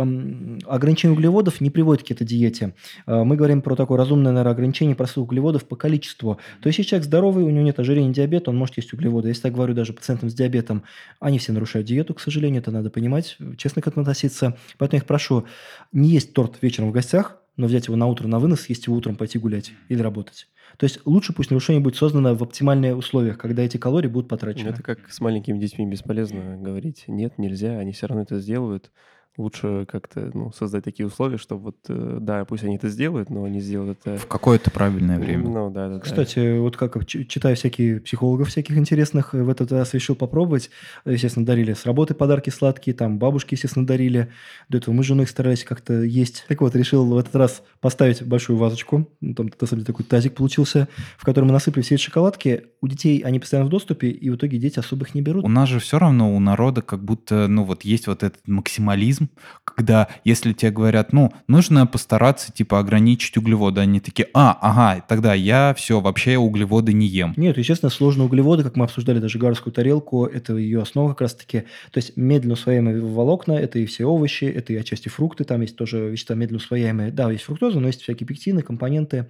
[0.65, 2.75] ограничение углеводов не приводит к этой диете.
[3.05, 6.37] А, мы говорим про такое разумное наверное, ограничение простых углеводов по количеству.
[6.61, 9.29] То есть, если человек здоровый, у него нет ожирения, диабета, он может есть углеводы.
[9.29, 10.83] Если я говорю даже пациентам с диабетом,
[11.21, 14.57] они все нарушают диету, к сожалению, это надо понимать, честно к этому относиться.
[14.77, 15.45] Поэтому я их прошу
[15.93, 18.95] не есть торт вечером в гостях, но взять его на утро на вынос, съесть его
[18.95, 20.47] утром, пойти гулять или работать.
[20.77, 24.69] То есть лучше пусть нарушение будет создано в оптимальных условиях, когда эти калории будут потрачены.
[24.69, 28.91] Это как с маленькими детьми бесполезно говорить «нет, нельзя», они все равно это сделают
[29.37, 33.43] лучше как-то ну, создать такие условия, чтобы вот, э, да, пусть они это сделают, но
[33.43, 34.17] они сделают это...
[34.17, 35.47] В какое-то правильное время.
[35.47, 36.61] Ну, да, да, Кстати, да.
[36.61, 40.69] вот как читаю всякие психологов всяких интересных, в этот раз решил попробовать.
[41.05, 44.29] Естественно, дарили с работы подарки сладкие, там бабушки, естественно, дарили.
[44.69, 46.45] До этого мы с женой старались как-то есть.
[46.47, 49.09] Так вот, решил в этот раз поставить большую вазочку.
[49.21, 52.65] Ну, там, на самом деле, такой тазик получился, в который мы насыпали все эти шоколадки.
[52.81, 55.43] У детей они постоянно в доступе, и в итоге дети особо их не берут.
[55.43, 59.24] У нас же все равно, у народа как будто, ну, вот есть вот этот максимализм,
[59.63, 65.33] когда если тебе говорят, ну, нужно постараться, типа, ограничить углеводы, они такие, а, ага, тогда
[65.33, 67.33] я все, вообще углеводы не ем.
[67.37, 71.61] Нет, естественно, сложные углеводы, как мы обсуждали даже гарскую тарелку, это ее основа как раз-таки,
[71.91, 75.75] то есть медленно усвояемые волокна, это и все овощи, это и отчасти фрукты, там есть
[75.75, 79.27] тоже вещества медленно усвояемые, да, есть фруктоза, но есть всякие пектины, компоненты,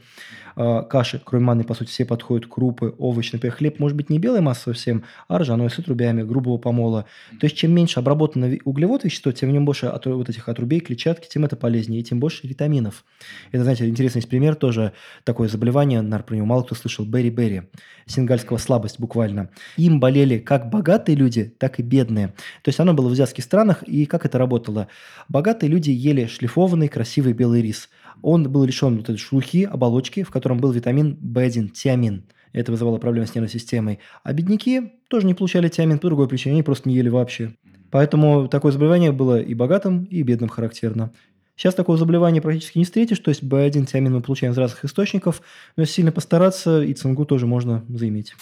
[0.55, 4.19] э, каши, кроме манны, по сути, все подходят, крупы, овощи, например, хлеб может быть не
[4.19, 7.05] белой массы совсем, а ржаной, с отрубями, грубого помола.
[7.39, 10.79] То есть чем меньше обработано углевод вещество, тем в нем больше от вот этих отрубей,
[10.79, 13.05] клетчатки, тем это полезнее, и тем больше витаминов.
[13.51, 17.63] Это, знаете, интересный есть пример тоже, такое заболевание, наверное, про него мало кто слышал, Берри-Берри,
[18.05, 19.49] сингальского слабость буквально.
[19.77, 22.29] Им болели как богатые люди, так и бедные.
[22.61, 24.88] То есть оно было в азиатских странах, и как это работало?
[25.29, 27.89] Богатые люди ели шлифованный красивый белый рис.
[28.21, 32.25] Он был лишен вот этой шелухи, оболочки, в котором был витамин В1, тиамин.
[32.53, 33.99] Это вызывало проблемы с нервной системой.
[34.23, 37.53] А бедняки тоже не получали тиамин по другой причине, они просто не ели вообще.
[37.95, 41.13] Поэтому такое заболевание было и богатым, и бедным характерно.
[41.55, 45.41] Сейчас такого заболевания практически не встретишь, то есть B1 тиамин мы получаем из разных источников,
[45.77, 48.35] но если сильно постараться, и цингу тоже можно заиметь.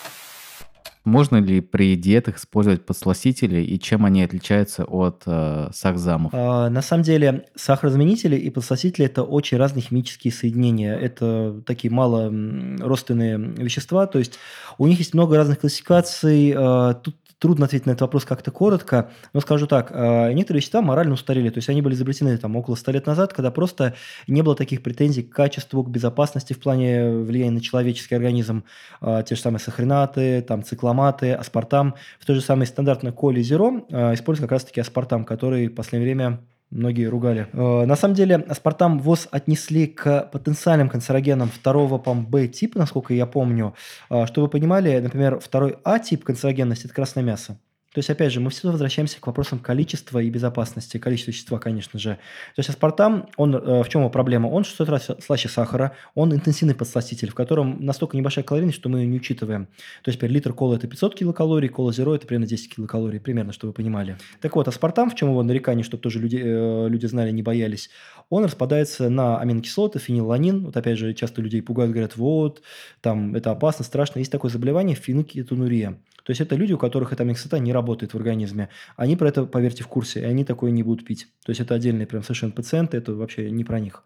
[1.06, 6.32] Можно ли при диетах использовать подсластители и чем они отличаются от э, сахзамов?
[6.34, 10.96] А, на самом деле сахарозаменители и подсластители– это очень разные химические соединения.
[10.96, 12.34] Это такие мало
[12.80, 14.40] родственные вещества, то есть
[14.78, 16.54] у них есть много разных классификаций.
[16.56, 20.82] А, тут Трудно ответить на этот вопрос как-то коротко, но скажу так, а, некоторые вещества
[20.82, 23.96] морально устарели, то есть они были изобретены там около 100 лет назад, когда просто
[24.28, 28.64] не было таких претензий к качеству, к безопасности в плане влияния на человеческий организм.
[29.02, 31.96] А, те же самые сахаринаты, там цикломаты, аспартам.
[32.18, 36.14] В той же самой стандартной коле зеро а, используется как раз-таки аспартам, который в последнее
[36.14, 36.40] время
[36.74, 37.48] многие ругали.
[37.54, 43.26] Э, на самом деле, аспартам ВОЗ отнесли к потенциальным канцерогенам второго, по Б-типа, насколько я
[43.26, 43.76] помню.
[44.10, 47.58] Э, чтобы вы понимали, например, второй А-тип канцерогенности– это красное мясо.
[47.94, 50.98] То есть, опять же, мы всегда возвращаемся к вопросам количества и безопасности.
[50.98, 52.12] Количество вещества, конечно же.
[52.56, 54.48] То есть, аспартам, он, э, в чем его проблема?
[54.48, 59.00] Он 600 раз слаще сахара, он интенсивный подсластитель, в котором настолько небольшая калорийность, что мы
[59.00, 59.68] ее не учитываем.
[60.04, 63.54] То есть, теперь литр колы– это 500 килокалорий, кола зеро– это примерно 10 килокалорий, примерно,
[63.54, 64.18] чтобы вы понимали.
[64.42, 67.90] Так вот, аспартам, в чем его нарекание, чтобы тоже люди, э, люди знали, не боялись,
[68.30, 70.66] он распадается на аминокислоты, фенилаланин.
[70.66, 72.64] Вот опять же, часто людей пугают, говорят, вот,
[73.02, 74.20] там, это опасно, страшно.
[74.20, 76.00] Есть такое заболевание фенилкетонурия.
[76.24, 78.70] То есть это люди, у которых эта аминокислота не работает в организме.
[78.96, 81.28] Они про это, поверьте, в курсе, и они такое не будут пить.
[81.46, 84.04] То есть это отдельные прям совершенно пациенты, это вообще не про них.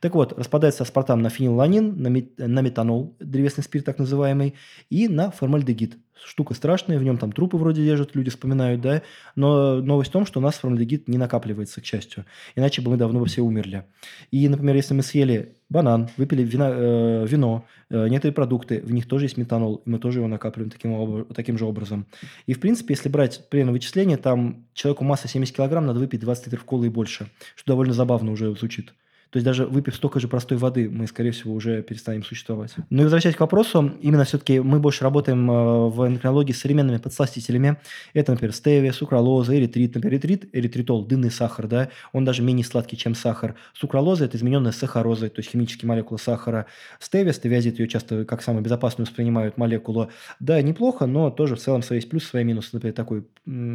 [0.00, 4.54] Так вот, распадается аспартам на фенилаланин, на, мет, на метанол, древесный спирт так называемый,
[4.90, 5.96] и на формальдегид.
[6.24, 9.02] Штука страшная, в нем там трупы вроде держат, люди вспоминают, да,
[9.36, 12.24] но новость в том, что у нас формальдегид не накапливается, к счастью,
[12.56, 13.84] иначе бы мы давно бы все умерли.
[14.32, 19.06] И, например, если мы съели банан, выпили вина, э, вино, э, некоторые продукты, в них
[19.06, 22.06] тоже есть метанол, и мы тоже его накапливаем таким, таким же образом.
[22.46, 26.46] И, в принципе, если брать примерно вычисление, там человеку масса 70 килограмм, надо выпить 20
[26.46, 28.92] литров колы и больше, что довольно забавно уже звучит.
[29.30, 32.74] То есть даже выпив столько же простой воды, мы, скорее всего, уже перестанем существовать.
[32.88, 36.96] Но и возвращаясь к вопросу, именно все-таки мы больше работаем э, в эндокринологии с современными
[36.96, 37.76] подсластителями.
[38.14, 39.94] Это, например, стевия, сукралоза, эритрит.
[39.94, 43.54] Например, эритрит, эритритол, дынный сахар, да, он даже менее сладкий, чем сахар.
[43.74, 46.64] Сукралоза– это измененная сахароза, то есть химические молекулы сахара.
[46.98, 50.10] Стевия, стевиазид, ее часто как самую безопасную воспринимают молекулу.
[50.40, 52.70] Да, неплохо, но тоже в целом свои плюсы, свои минусы.
[52.72, 53.26] Например, такой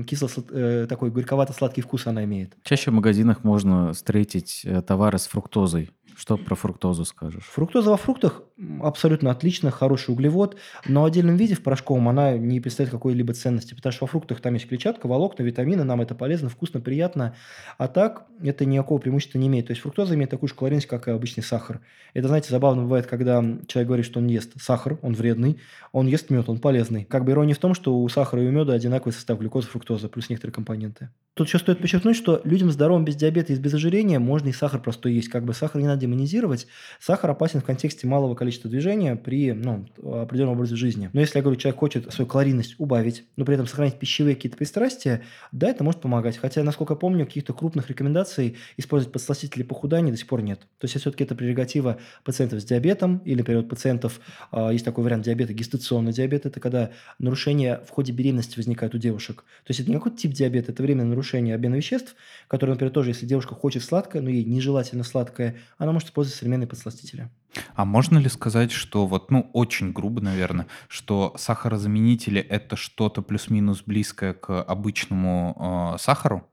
[0.07, 2.53] кисло э, такой горьковато-сладкий вкус она имеет.
[2.63, 5.91] Чаще в магазинах можно встретить э, товары с фруктами фруктозой.
[6.15, 7.43] Что про фруктозу скажешь?
[7.43, 8.43] Фруктоза во фруктах
[8.81, 13.73] абсолютно отлично, хороший углевод, но в отдельном виде в порошковом она не представляет какой-либо ценности,
[13.73, 17.35] потому что во фруктах там есть клетчатка, волокна, витамины, нам это полезно, вкусно, приятно,
[17.77, 19.67] а так это никакого преимущества не имеет.
[19.67, 21.81] То есть фруктоза имеет такую же калорийность, как и обычный сахар.
[22.13, 25.59] Это, знаете, забавно бывает, когда человек говорит, что он ест сахар, он вредный,
[25.91, 27.05] он ест мед, он полезный.
[27.05, 30.07] Как бы ирония в том, что у сахара и у меда одинаковый состав глюкозы, фруктозы,
[30.09, 31.09] плюс некоторые компоненты.
[31.33, 34.79] Тут еще стоит подчеркнуть, что людям здоровым без диабета и без ожирения можно и сахар
[34.79, 35.29] просто есть.
[35.29, 36.67] Как бы сахар не надо демонизировать.
[36.99, 41.09] Сахар опасен в контексте малого количества движения при ну, определенном образе жизни.
[41.13, 44.57] Но если, я говорю, человек хочет свою калорийность убавить, но при этом сохранить пищевые какие-то
[44.57, 45.21] пристрастия,
[45.53, 46.35] да, это может помогать.
[46.35, 50.59] Хотя, насколько я помню, каких-то крупных рекомендаций использовать подсластители похудания до сих пор нет.
[50.77, 54.19] То есть, все-таки это прерогатива пациентов с диабетом или, например, пациентов,
[54.51, 58.97] э, есть такой вариант диабета, гестационный диабет, это когда нарушения в ходе беременности возникают у
[58.97, 59.45] девушек.
[59.63, 62.15] То есть, это не какой-то тип диабета, это временное нарушение обмена веществ,
[62.49, 66.67] которое, например, тоже, если девушка хочет сладкое, но ей нежелательно сладкое, она может использовать современные
[66.67, 67.29] подсластители.
[67.75, 73.83] А можно ли сказать, что вот, ну, очень грубо, наверное, что сахарозаменители это что-то плюс-минус
[73.85, 76.49] близкое к обычному э, сахару?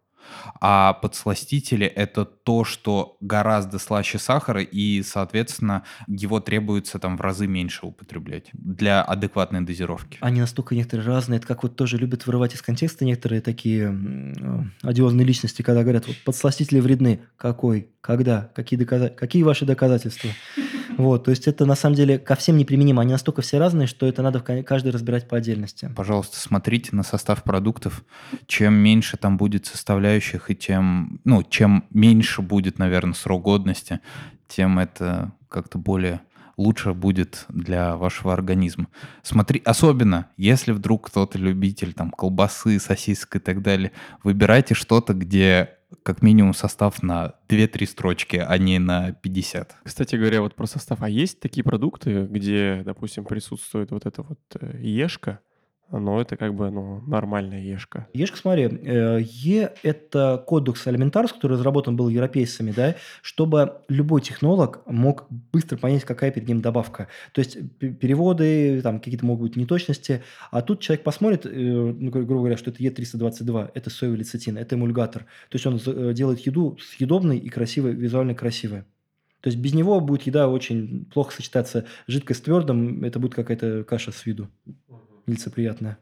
[0.61, 7.47] А подсластители– это то, что гораздо слаще сахара, и, соответственно, его требуется там в разы
[7.47, 10.19] меньше употреблять для адекватной дозировки.
[10.21, 11.39] Они настолько некоторые разные.
[11.39, 16.07] Это как вот тоже любят вырывать из контекста некоторые такие э, одиозные личности, когда говорят,
[16.07, 17.23] вот подсластители вредны.
[17.37, 17.89] Какой?
[18.01, 18.51] Когда?
[18.55, 19.13] Какие, доказ...
[19.17, 20.31] Какие ваши доказательства?
[21.01, 23.03] Вот, то есть это на самом деле ко всем неприменимо.
[23.03, 25.91] Они настолько все разные, что это надо каждый разбирать по отдельности.
[25.97, 28.05] Пожалуйста, смотрите на состав продуктов.
[28.47, 34.01] Чем меньше там будет составляющих, и тем, ну, чем меньше будет, наверное, срок годности,
[34.49, 36.21] тем это как-то более
[36.57, 38.89] лучше будет для вашего организма.
[39.23, 43.93] Смотри, особенно, если вдруг кто-то любитель там колбасы, сосисок и так далее,
[44.23, 45.71] выбирайте что-то, где
[46.03, 49.77] как минимум состав на 2-3 строчки, а не на 50.
[49.85, 51.03] Кстати говоря, вот про состав.
[51.03, 55.41] А есть такие продукты, где, допустим, присутствует вот эта вот э, ешка,
[55.91, 58.07] но это как бы ну, нормальная ешка.
[58.13, 64.83] Ешка, смотри, э, Е– это кодекс алиментарс, который разработан был европейцами, да, чтобы любой технолог
[64.87, 67.09] мог быстро понять, какая перед ним добавка.
[67.33, 72.35] То есть переводы, там какие-то могут быть неточности, а тут человек посмотрит, э, ну, грубо
[72.35, 75.23] говоря, что это Е322, это соевый лецитин, это эмульгатор.
[75.49, 78.85] То есть он э, делает еду съедобной и красивой, визуально красивой.
[79.41, 81.87] То есть без него будет еда очень плохо сочетаться.
[82.07, 84.49] Жидкость с твердым– это будет какая-то каша с виду
[85.27, 85.99] нелицеприятная.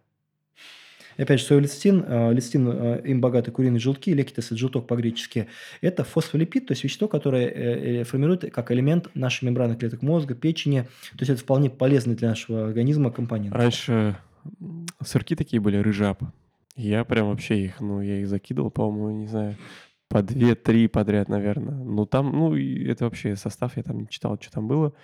[1.19, 5.49] И опять же, соевый лецитин, э, э, им богаты куриные желтки, лекитес– желток по-гречески.
[5.81, 10.83] Это фосфолипид, то есть вещество, которое э, формирует как элемент нашей мембраны клеток мозга, печени.
[11.13, 13.53] То есть это вполне полезный для нашего организма компонент.
[13.55, 14.17] Раньше
[15.05, 16.23] сырки такие были, рыжап.
[16.77, 19.57] Я прям вообще их, ну, я их закидывал, по-моему, не знаю,
[20.09, 21.75] по две-три подряд, наверное.
[21.75, 24.95] Ну, там, ну, это вообще состав, я там не читал, что там было.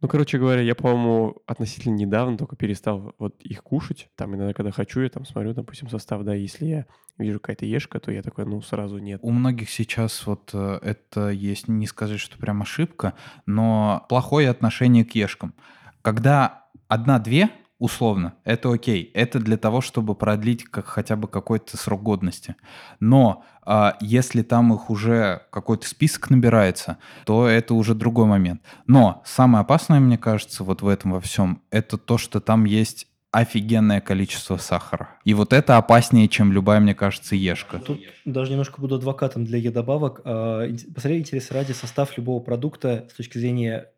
[0.00, 4.08] Ну, короче говоря, я, по-моему, относительно недавно только перестал вот их кушать.
[4.16, 6.86] Там иногда, когда хочу, я там смотрю, допустим, состав, да, если я
[7.18, 9.20] вижу какая-то ешка, то я такой, ну, сразу нет.
[9.22, 15.04] У многих сейчас вот э, это есть, не сказать, что прям ошибка, но плохое отношение
[15.04, 15.54] к ешкам.
[16.00, 17.50] Когда одна-две
[17.80, 19.10] условно, это окей.
[19.14, 22.54] Это для того, чтобы продлить как хотя бы какой-то срок годности.
[23.00, 28.62] Но а, если там их уже какой-то список набирается, то это уже другой момент.
[28.86, 33.08] Но самое опасное, мне кажется, вот в этом во всем, это то, что там есть
[33.32, 35.08] офигенное количество сахара.
[35.24, 37.78] И вот это опаснее, чем любая, мне кажется, ешка.
[37.78, 40.20] Тут даже немножко буду адвокатом для Е-добавок.
[40.24, 43.88] А, Посмотри, интерес ради состав любого продукта с точки зрения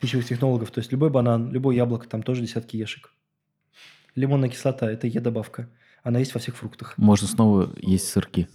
[0.00, 0.72] пищевых технологов.
[0.72, 3.12] То есть любой банан, любое яблоко, там тоже десятки ешек.
[4.18, 5.68] Лимонная кислота– это Е-добавка.
[6.02, 6.94] Она есть во всех фруктах.
[6.96, 8.48] Можно снова есть сырки.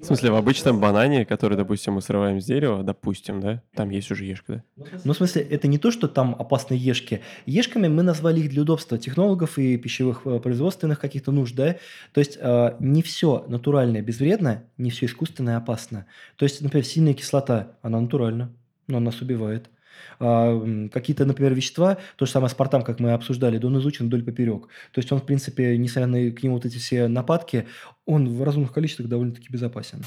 [0.00, 4.10] В смысле, в обычном банане, который, допустим, мы срываем с дерева, допустим, да, там есть
[4.10, 4.84] уже ешка, да?
[5.04, 7.20] Ну, в смысле, это не то, что там опасные ешки.
[7.46, 11.76] Ешками мы назвали их для удобства технологов и пищевых э, производственных каких-то нужд, да.
[12.12, 16.06] То есть э, не все натуральное безвредно, не все искусственное опасно.
[16.36, 18.52] То есть, например, сильная кислота, она натуральна,
[18.88, 19.70] но она нас убивает.
[20.18, 24.06] А, какие-то, например, вещества, то же самое с портам, как мы обсуждали, да он изучен
[24.06, 24.68] вдоль поперек.
[24.92, 27.66] То есть он, в принципе, несмотря на к нему вот эти все нападки,
[28.06, 30.02] он в разумных количествах довольно-таки безопасен.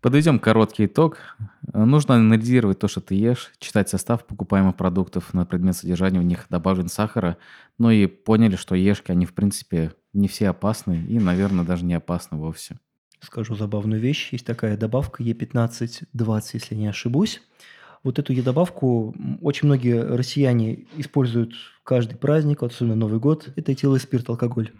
[0.00, 1.36] Подведем короткий итог.
[1.72, 6.46] Нужно анализировать то, что ты ешь, читать состав покупаемых продуктов на предмет содержания в них
[6.48, 7.38] добавлен сахара,
[7.76, 11.94] ну и поняли, что ешки, они в принципе не все опасны и, наверное, даже не
[11.94, 12.78] опасны вовсе.
[13.20, 14.28] Скажу забавную вещь.
[14.32, 17.42] Есть такая добавка Е15-20, если не ошибусь.
[18.06, 23.48] Вот эту добавку очень многие россияне используют каждый праздник, особенно Новый год.
[23.56, 24.70] Это этиловый спирт, алкоголь.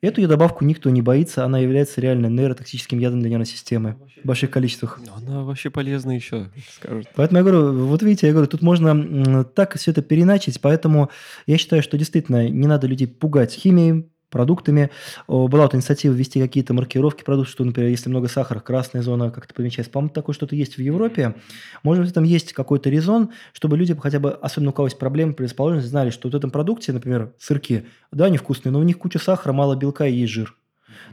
[0.00, 4.50] Эту добавку никто не боится, она является реально нейротоксическим ядом для нервной системы в больших
[4.50, 4.98] количествах.
[5.06, 7.08] Но она вообще полезна еще, скажут.
[7.14, 11.10] Поэтому я говорю, вот видите, я говорю, тут можно так все это переначить, поэтому
[11.46, 14.90] я считаю, что действительно не надо людей пугать химией, продуктами.
[15.28, 19.52] Была вот инициатива ввести какие-то маркировки продуктов, что, например, если много сахара, красная зона как-то
[19.52, 19.90] помечается.
[19.92, 21.34] По-моему, такое что-то есть в Европе.
[21.82, 25.34] Может быть, там есть какой-то резон, чтобы люди хотя бы, особенно у кого есть проблемы,
[25.34, 28.98] предрасположенность, знали, что вот в этом продукте, например, сырки, да, они вкусные, но у них
[28.98, 30.56] куча сахара, мало белка и есть жир.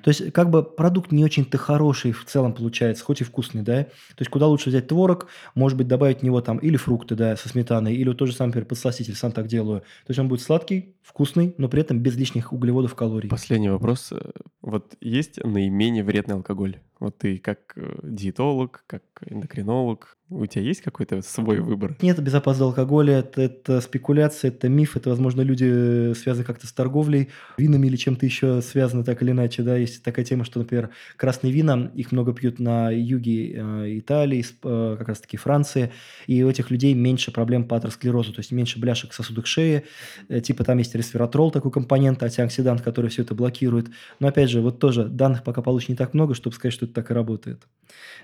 [0.03, 3.83] То есть, как бы продукт не очень-то хороший в целом получается, хоть и вкусный, да.
[3.83, 7.35] То есть, куда лучше взять творог, может быть, добавить в него там или фрукты, да,
[7.35, 9.81] со сметаной, или вот тот же самый, подсластитель, сам так делаю.
[9.81, 13.29] То есть, он будет сладкий, вкусный, но при этом без лишних углеводов, калорий.
[13.29, 14.13] Последний вопрос.
[14.61, 16.79] Вот есть наименее вредный алкоголь?
[16.99, 21.95] Вот ты как э, диетолог, как эндокринолог, у тебя есть какой-то свой выбор?
[22.01, 27.29] Нет, безопасность алкоголя это, это спекуляция, это миф, это, возможно, люди связаны как-то с торговлей,
[27.57, 31.53] винами или чем-то еще связаны так или иначе, да, есть такая тема, что, например, красные
[31.53, 35.93] вина, их много пьют на юге э, Италии, э, как раз-таки Франции,
[36.25, 39.85] и у этих людей меньше проблем по атеросклерозу, то есть меньше бляшек в сосудах шеи,
[40.27, 43.87] э, типа там есть ресвератрол, такой компонент, антиоксидант, который все это блокирует,
[44.19, 46.95] но, опять же, вот тоже данных пока получено не так много, чтобы сказать, что это
[46.95, 47.65] так и работает.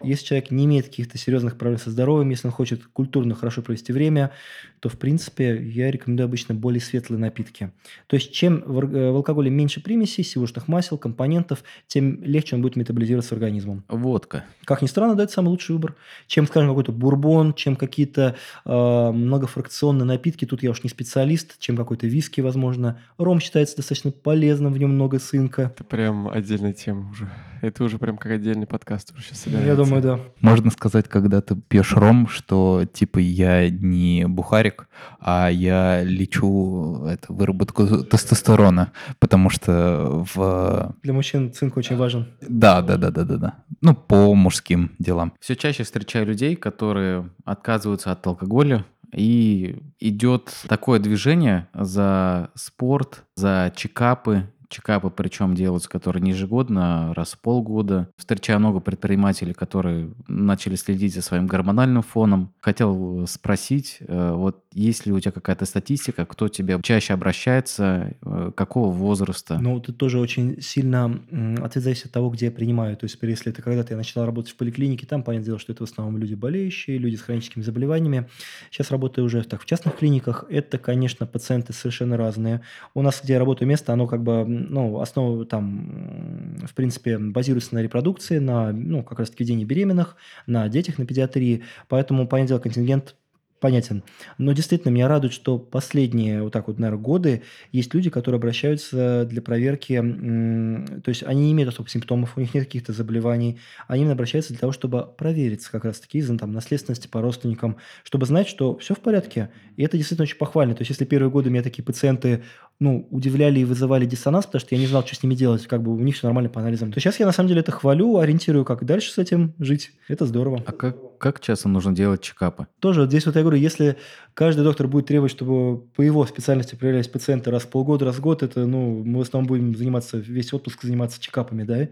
[0.01, 3.93] Если человек не имеет каких-то серьезных проблем со здоровьем, если он хочет культурно хорошо провести
[3.93, 4.31] время,
[4.79, 7.71] то, в принципе, я рекомендую обычно более светлые напитки.
[8.07, 12.61] То есть, чем в, э, в алкоголе меньше примесей, сивушных масел, компонентов, тем легче он
[12.61, 13.83] будет метаболизироваться организмом.
[13.87, 14.43] Водка.
[14.65, 15.95] Как ни странно, да, это самый лучший выбор.
[16.27, 21.77] Чем, скажем, какой-то бурбон, чем какие-то э, многофракционные напитки, тут я уж не специалист, чем
[21.77, 22.99] какой-то виски, возможно.
[23.17, 25.71] Ром считается достаточно полезным, в нем много цинка.
[25.73, 27.29] Это прям отдельная тема уже.
[27.61, 29.69] Это уже прям как отдельный подкаст уже сейчас собирается.
[29.69, 30.19] Я думаю, да.
[30.41, 34.87] Можно сказать, когда ты пьешь ром, что типа я не бухарик,
[35.19, 40.95] а я лечу это, выработку тестостерона, потому что в...
[41.01, 42.27] Для мужчин цинк очень важен.
[42.41, 43.53] Да, да, да, да, да, да.
[43.81, 45.33] Ну, по мужским делам.
[45.39, 53.71] Все чаще встречаю людей, которые отказываются от алкоголя, и идет такое движение за спорт, за
[53.75, 58.09] чекапы, чекапы причем делаются, которые не ежегодно, раз в полгода.
[58.17, 62.53] Встречаю много предпринимателей, которые начали следить за своим гормональным фоном.
[62.59, 68.51] Хотел спросить, э, вот есть ли у тебя какая-то статистика, кто тебе чаще обращается, э,
[68.55, 69.59] какого возраста?
[69.59, 71.19] Ну, это тоже очень сильно
[71.61, 72.95] ответ от того, где я принимаю.
[72.97, 75.85] То есть, если это когда-то я начала работать в поликлинике, там, понятное дело, что это
[75.85, 78.29] в основном люди болеющие, люди с хроническими заболеваниями.
[78.71, 80.45] Сейчас работаю уже так в частных клиниках.
[80.49, 82.61] Это, конечно, пациенты совершенно разные.
[82.93, 87.75] У нас, где я работаю, место, оно как бы ну, основа там, в принципе, базируется
[87.75, 90.15] на репродукции, на, ну, как раз-таки ведении беременных,
[90.47, 91.63] на детях, на педиатрии.
[91.87, 93.15] Поэтому, понятное дело, контингент
[93.63, 94.03] понятен.
[94.37, 99.25] Но действительно меня радует, что последние, вот так вот, наверное, годы есть люди, которые обращаются
[99.25, 104.01] для проверки, то есть они не имеют особых симптомов, у них нет каких-то заболеваний, они
[104.01, 108.49] именно обращаются для того, чтобы провериться как раз-таки из-за там, наследственности по родственникам, чтобы знать,
[108.49, 109.49] что все в порядке.
[109.77, 110.75] И это действительно очень похвально.
[110.75, 112.43] То есть если первые годы у меня такие пациенты,
[112.79, 115.81] ну, удивляли и вызывали диссонанс, потому что я не знал, что с ними делать, как
[115.81, 116.91] бы у них все нормально по анализам.
[116.91, 119.91] То сейчас я на самом деле это хвалю, ориентирую, как дальше с этим жить.
[120.07, 120.61] Это здорово.
[120.65, 122.67] А как, как часто нужно делать чекапы?
[122.79, 123.95] Тоже вот здесь вот я говорю, если
[124.33, 128.21] каждый доктор будет требовать, чтобы по его специальности проверялись пациенты раз в полгода, раз в
[128.21, 131.87] год, это, ну, мы в основном будем заниматься, весь отпуск заниматься чекапами, да.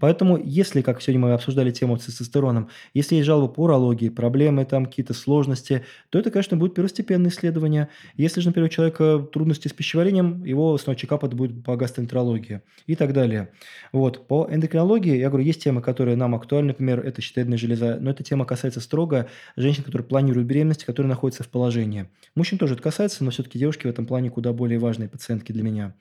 [0.00, 4.64] Поэтому, если, как сегодня мы обсуждали тему с тестостероном, если есть жалобы по урологии, проблемы,
[4.64, 7.88] там какие-то сложности, то это, конечно, будет первостепенное исследование.
[8.16, 12.96] Если же, например, у человека трудности с пищеварением, его основной чекап будет по гастроэнтерологии и
[12.96, 13.50] так далее.
[13.92, 14.26] Вот.
[14.26, 18.22] По эндокринологии, я говорю, есть темы, которые нам актуальны, например, это щитовидная железа, но эта
[18.22, 22.08] тема касается строго женщин, которые планируют беременность, которые находятся в положении.
[22.34, 25.62] Мужчин тоже это касается, но все-таки девушки в этом плане куда более важные пациентки для
[25.62, 25.94] меня.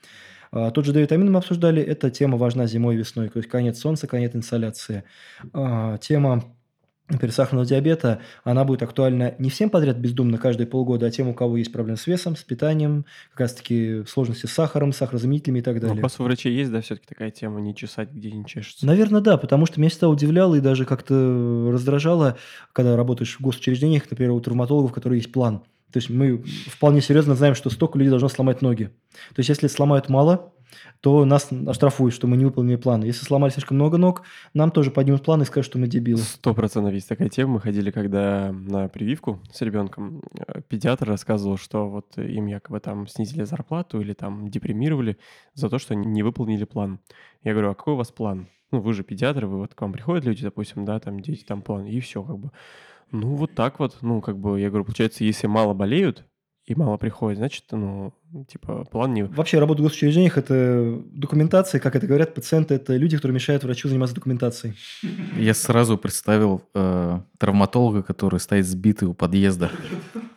[0.51, 3.79] А, тот же D-витамин мы обсуждали, эта тема важна зимой и весной, то есть конец
[3.79, 5.03] солнца, конец инсоляции.
[5.51, 6.43] А, тема
[7.09, 11.33] например, сахарного диабета, она будет актуальна не всем подряд бездумно каждые полгода, а тем, у
[11.33, 15.79] кого есть проблемы с весом, с питанием, как раз-таки сложности с сахаром, сахарозаменителями и так
[15.79, 15.95] далее.
[15.95, 18.85] Вопрос у врачей есть, да, все-таки такая тема, не чесать, где не чешется?
[18.85, 22.37] Наверное, да, потому что меня всегда удивляло и даже как-то раздражало,
[22.71, 25.63] когда работаешь в госучреждениях, например, у травматологов, у которых есть план.
[25.93, 28.85] То есть мы вполне серьезно знаем, что столько людей должно сломать ноги.
[28.85, 30.51] То есть если сломают мало,
[31.01, 33.03] то нас оштрафуют, что мы не выполнили план.
[33.03, 34.23] Если сломали слишком много ног,
[34.55, 36.19] нам тоже поднимут план и скажут, что мы дебилы.
[36.19, 37.53] Сто процентов есть такая тема.
[37.53, 40.23] Мы ходили, когда на прививку с ребенком,
[40.67, 45.17] педиатр рассказывал, что вот им якобы там снизили зарплату или там депримировали
[45.53, 46.99] за то, что они не выполнили план.
[47.43, 48.47] Я говорю, а какой у вас план?
[48.71, 51.61] Ну, вы же педиатр, вы вот к вам приходят люди, допустим, да, там дети, там
[51.61, 52.51] план, и все как бы.
[53.13, 56.25] Ну, вот так вот, ну, как бы, я говорю, получается, если мало болеют,
[56.65, 58.11] и мало приходит, значит, ну,
[58.49, 59.23] типа, план не...
[59.23, 63.87] Вообще, работа в госучреждениях– это документация, как это говорят, пациенты– это люди, которые мешают врачу
[63.87, 64.73] заниматься документацией.
[65.37, 69.71] Я сразу представил э, травматолога, который стоит сбитый у подъезда,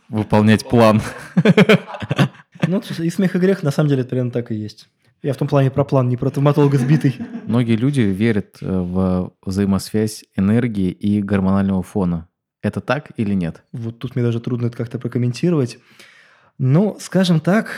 [0.08, 1.00] выполнять план.
[2.68, 4.88] Ну, и смех и грех, на самом деле, это примерно так и есть.
[5.22, 7.14] Я в том плане про план, не про травматолога сбитый.
[7.44, 12.28] Многие люди верят э, в взаимосвязь энергии и гормонального фона.
[12.62, 13.62] Это так или нет?
[13.72, 15.78] Вот тут мне даже трудно это как-то прокомментировать.
[16.58, 17.70] Ну, скажем так,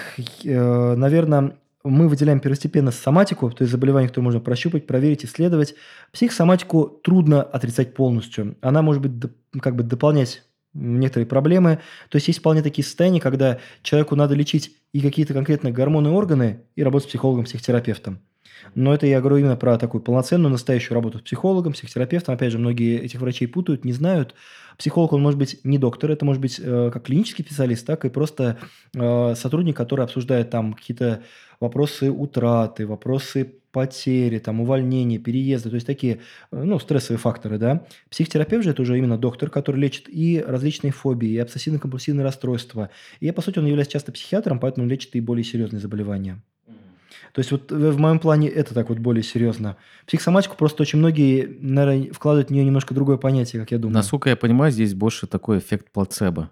[0.45, 5.75] э, наверное, мы выделяем первостепенно соматику, то есть заболевание, которое можно прощупать, проверить, исследовать.
[6.13, 8.57] Психосоматику трудно отрицать полностью.
[8.61, 10.43] Она может быть как бы дополнять
[10.75, 11.81] некоторые проблемы.
[12.09, 16.63] То есть есть вполне такие состояния, когда человеку надо лечить и какие-то конкретные гормоны органы,
[16.77, 18.21] и работать с психологом, психотерапевтом.
[18.75, 22.35] Но это я говорю именно про такую полноценную, настоящую работу с психологом, психотерапевтом.
[22.35, 24.35] Опять же, многие этих врачей путают, не знают.
[24.79, 28.11] Психолог, он может быть не доктор, это может быть э, как клинический специалист, так и
[28.11, 28.59] просто
[28.95, 31.25] э, сотрудник, который обсуждает там какие-то
[31.59, 36.21] вопросы утраты, вопросы потери, там, увольнения, переезда, то есть такие,
[36.53, 37.87] э, ну, стрессовые факторы, да.
[38.09, 42.91] Психотерапевт же это уже именно доктор, который лечит и различные фобии, и обсессивно-компульсивные расстройства.
[43.19, 46.41] И, по сути, он является часто психиатром, поэтому лечит и более серьезные заболевания.
[47.33, 49.77] То есть вот в моем плане это так вот более серьезно.
[50.07, 53.95] Психосоматику просто очень многие, наверное, вкладывают в нее немножко другое понятие, как я думаю.
[53.95, 56.51] Насколько я понимаю, здесь больше такой эффект плацебо.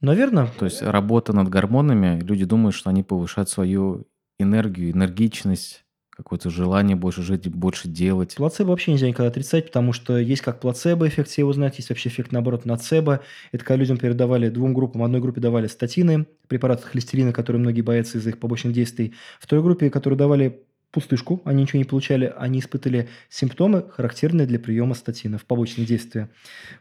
[0.00, 0.48] Наверное.
[0.58, 4.06] То есть работа над гормонами, люди думают, что они повышают свою
[4.38, 5.85] энергию, энергичность,
[6.16, 8.34] какое-то желание больше жить, больше делать.
[8.36, 11.90] Плацебо вообще нельзя никогда отрицать, потому что есть как плацебо эффект, все его знают, есть
[11.90, 13.20] вообще эффект, наоборот, нацебо.
[13.52, 18.16] Это когда людям передавали двум группам, одной группе давали статины, препараты холестерина, которые многие боятся
[18.16, 19.14] из-за их побочных действий.
[19.40, 24.94] Второй группе, которую давали пустышку, они ничего не получали, они испытали симптомы, характерные для приема
[24.94, 26.30] статинов, побочные действия.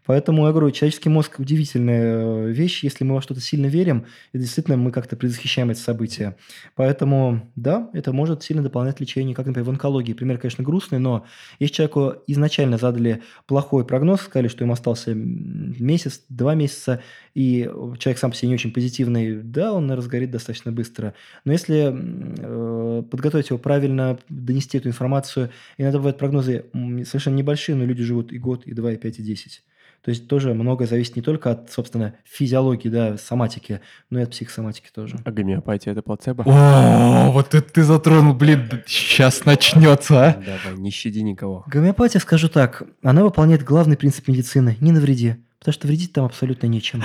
[0.05, 2.83] Поэтому, я говорю, человеческий мозг– удивительная э, вещь.
[2.83, 6.37] Если мы во что-то сильно верим, и действительно мы как-то предвосхищаем это событие.
[6.75, 10.13] Поэтому, да, это может сильно дополнять лечение, как, например, в онкологии.
[10.13, 11.25] Пример, конечно, грустный, но
[11.59, 17.01] если человеку изначально задали плохой прогноз, сказали, что им остался месяц, два месяца,
[17.33, 21.13] и человек сам по себе не очень позитивный, да, он разгорит достаточно быстро.
[21.43, 27.85] Но если э, подготовить его правильно, донести эту информацию, иногда бывают прогнозы совершенно небольшие, но
[27.85, 29.63] люди живут и год, и два, и пять, и десять.
[30.01, 33.81] То есть тоже многое зависит не только от, собственно, физиологии, да, соматики,
[34.11, 35.17] но и от психосоматики тоже.
[35.25, 36.43] А гомеопатия– это плацебо?
[36.45, 40.33] О, вот это ты затронул, блин, сейчас начнется, а?
[40.33, 41.63] Давай, не щади никого.
[41.65, 45.37] Гомеопатия, скажу так, она выполняет главный принцип медицины– не навреди.
[45.57, 47.01] Потому что вредить там абсолютно нечем.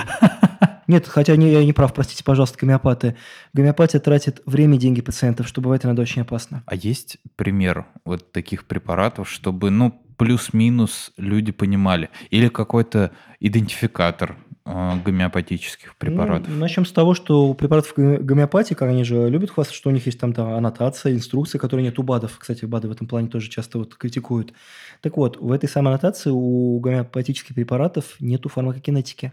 [0.91, 3.15] Нет, хотя не, я не прав, простите, пожалуйста, гомеопаты.
[3.53, 6.63] Гомеопатия тратит время и деньги пациентов, что бывает иногда очень опасно.
[6.65, 12.09] А есть пример вот таких препаратов, чтобы, ну, плюс-минус люди понимали?
[12.29, 14.35] Или какой-то идентификатор
[14.65, 16.49] э, гомеопатических препаратов?
[16.49, 19.93] Ну, начнем с того, что у препаратов гомеопатии, как они же любят хвастаться, что у
[19.93, 22.37] них есть там, там аннотация, инструкция, которой нет у БАДов.
[22.37, 24.51] Кстати, БАДы в этом плане тоже часто вот критикуют.
[24.99, 29.31] Так вот, в этой самой аннотации у гомеопатических препаратов нету фармакокинетики.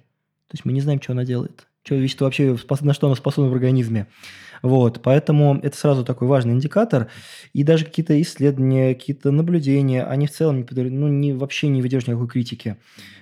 [0.48, 1.66] То есть мы не знаем, что она делает.
[1.84, 4.06] что вещество вообще, на что оно способно в организме.
[4.62, 7.08] Вот, поэтому это сразу такой важный индикатор.
[7.52, 12.32] И даже какие-то исследования, какие-то наблюдения, они в целом ну, не, вообще не выдерживают никакой
[12.32, 12.76] критики.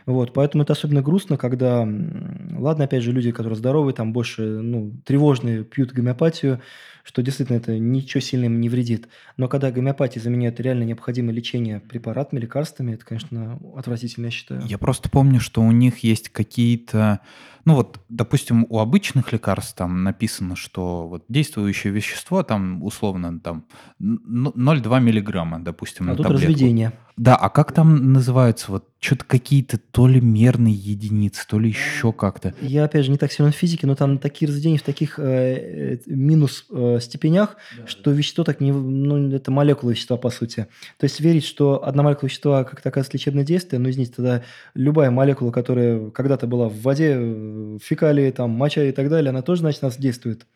[0.06, 4.92] Вот, поэтому это особенно грустно, когда, ладно, опять же, люди, которые здоровые, там больше, ну,
[5.04, 6.60] тревожные, пьют гомеопатию,
[7.02, 9.08] что действительно это ничего сильно им не вредит.
[9.36, 14.62] Но когда гомеопатия заменяет реально необходимое лечение препаратами, лекарствами, это, конечно, отвратительно, я считаю.
[14.64, 17.20] Я просто помню, что у них есть какие-то...
[17.64, 23.64] Ну вот, допустим, у обычных лекарств там написано, что вот действующее вещество там условно там
[24.00, 26.48] 0,2 миллиграмма, допустим, а на тут таблетку.
[26.48, 26.92] разведение.
[27.16, 28.70] Да, а как там называются?
[28.70, 32.52] Вот что-то какие-то то ли мерные единицы, то ли еще как-то.
[32.60, 35.94] Я, опять же, не так силен в физике, но там такие разведения в таких э,
[35.94, 38.70] э минус э, степенях, да, что вещество так не...
[38.70, 40.66] Ну, это молекулы вещества, по сути.
[40.98, 44.42] То есть верить, что одна молекула вещества как такая лечебное действие, ну, извините, тогда
[44.74, 49.40] любая молекула, которая когда-то была в воде, в фекалии, там, моча и так далее, она
[49.40, 50.46] тоже, значит, нас действует.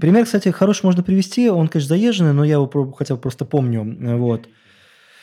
[0.00, 1.50] Пример, кстати, хороший можно привести.
[1.50, 4.18] Он, конечно, заезженный, но я его хотя бы просто помню.
[4.18, 4.48] Вот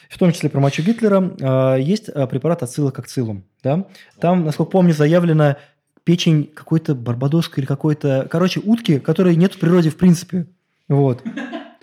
[0.10, 3.46] в том числе про мочу Гитлера, а, есть а, препарат ацилококцилум.
[3.64, 3.88] Да?
[4.20, 5.58] Там, насколько помню, заявлена
[6.04, 8.28] печень какой-то барбадоской или какой-то...
[8.30, 10.48] Короче, утки, которой нет в природе в принципе.
[10.88, 11.24] Вот.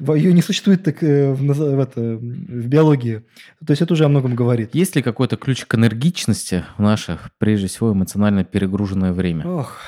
[0.01, 3.23] Ее не существует так э, в, в, это, в биологии.
[3.65, 4.75] То есть это уже о многом говорит.
[4.75, 9.47] Есть ли какой-то ключ к энергичности в наше, прежде всего, эмоционально перегруженное время?
[9.47, 9.79] Ох,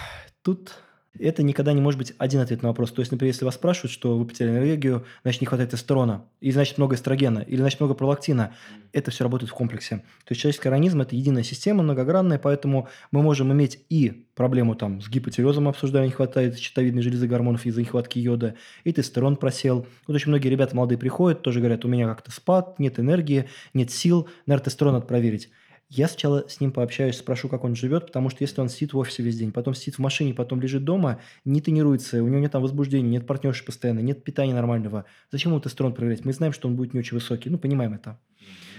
[0.42, 0.72] тут
[1.20, 2.92] это никогда не может быть один ответ на вопрос.
[2.92, 6.52] То есть, например, если вас спрашивают, что вы потеряли энергию, значит, не хватает эстерона, или
[6.52, 8.54] значит, много эстрогена, или значит, много пролактина,
[8.92, 9.98] это все работает в комплексе.
[10.24, 15.00] То есть, человеческий организм– это единая система, многогранная, поэтому мы можем иметь и проблему там
[15.00, 18.54] с гипотиреозом обсуждали, не хватает щитовидной железы гормонов из-за нехватки йода,
[18.84, 19.86] и тестостерон просел.
[20.06, 23.90] Вот очень многие ребята молодые приходят, тоже говорят, у меня как-то спад, нет энергии, нет
[23.90, 25.50] сил, наверное, тестостерон надо проверить.
[25.88, 28.98] Я сначала с ним пообщаюсь, спрошу, как он живет, потому что если он сидит в
[28.98, 32.52] офисе весь день, потом сидит в машине, потом лежит дома, не тренируется, у него нет
[32.52, 36.26] там возбуждения, нет партнерши постоянно, нет питания нормального, зачем ему тестостерон проверять?
[36.26, 38.20] Мы знаем, что он будет не очень высокий, ну, понимаем это.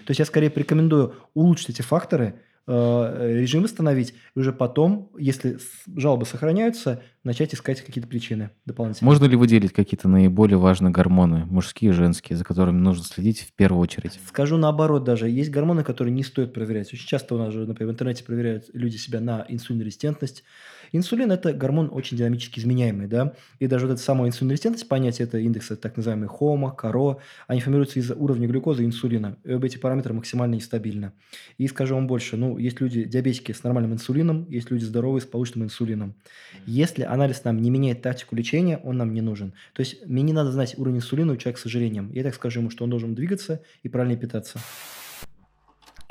[0.06, 2.40] То есть я скорее порекомендую улучшить эти факторы,
[2.72, 5.58] Э, режим восстановить, и уже потом, если
[5.96, 9.08] жалобы сохраняются, начать искать какие-то причины дополнительные.
[9.08, 13.54] Можно ли выделить какие-то наиболее важные гормоны, мужские и женские, за которыми нужно следить в
[13.54, 14.20] первую очередь?
[14.28, 15.30] Скажу наоборот даже.
[15.30, 16.92] Есть гормоны, которые не стоит проверять.
[16.92, 20.44] Очень часто у нас же, например, в интернете проверяют люди себя на инсулинорезистентность,
[20.92, 25.38] Инсулин– это гормон очень динамически изменяемый, да, и даже вот эта самая инсулинорезистентность, понятие это
[25.38, 29.78] индексы так называемый HOMA, КАРО, они формируются из-за уровня глюкозы и инсулина, и оба эти
[29.78, 31.12] параметры максимально нестабильны.
[31.58, 35.26] И скажу вам больше, ну, есть люди, диабетики с нормальным инсулином, есть люди здоровые с
[35.26, 36.16] повышенным инсулином.
[36.66, 39.54] Если анализ нам не меняет тактику лечения, он нам не нужен.
[39.74, 42.12] То есть мне не надо знать уровень инсулина у человека с ожирением.
[42.14, 44.60] Я так скажу ему, что он должен двигаться и правильно питаться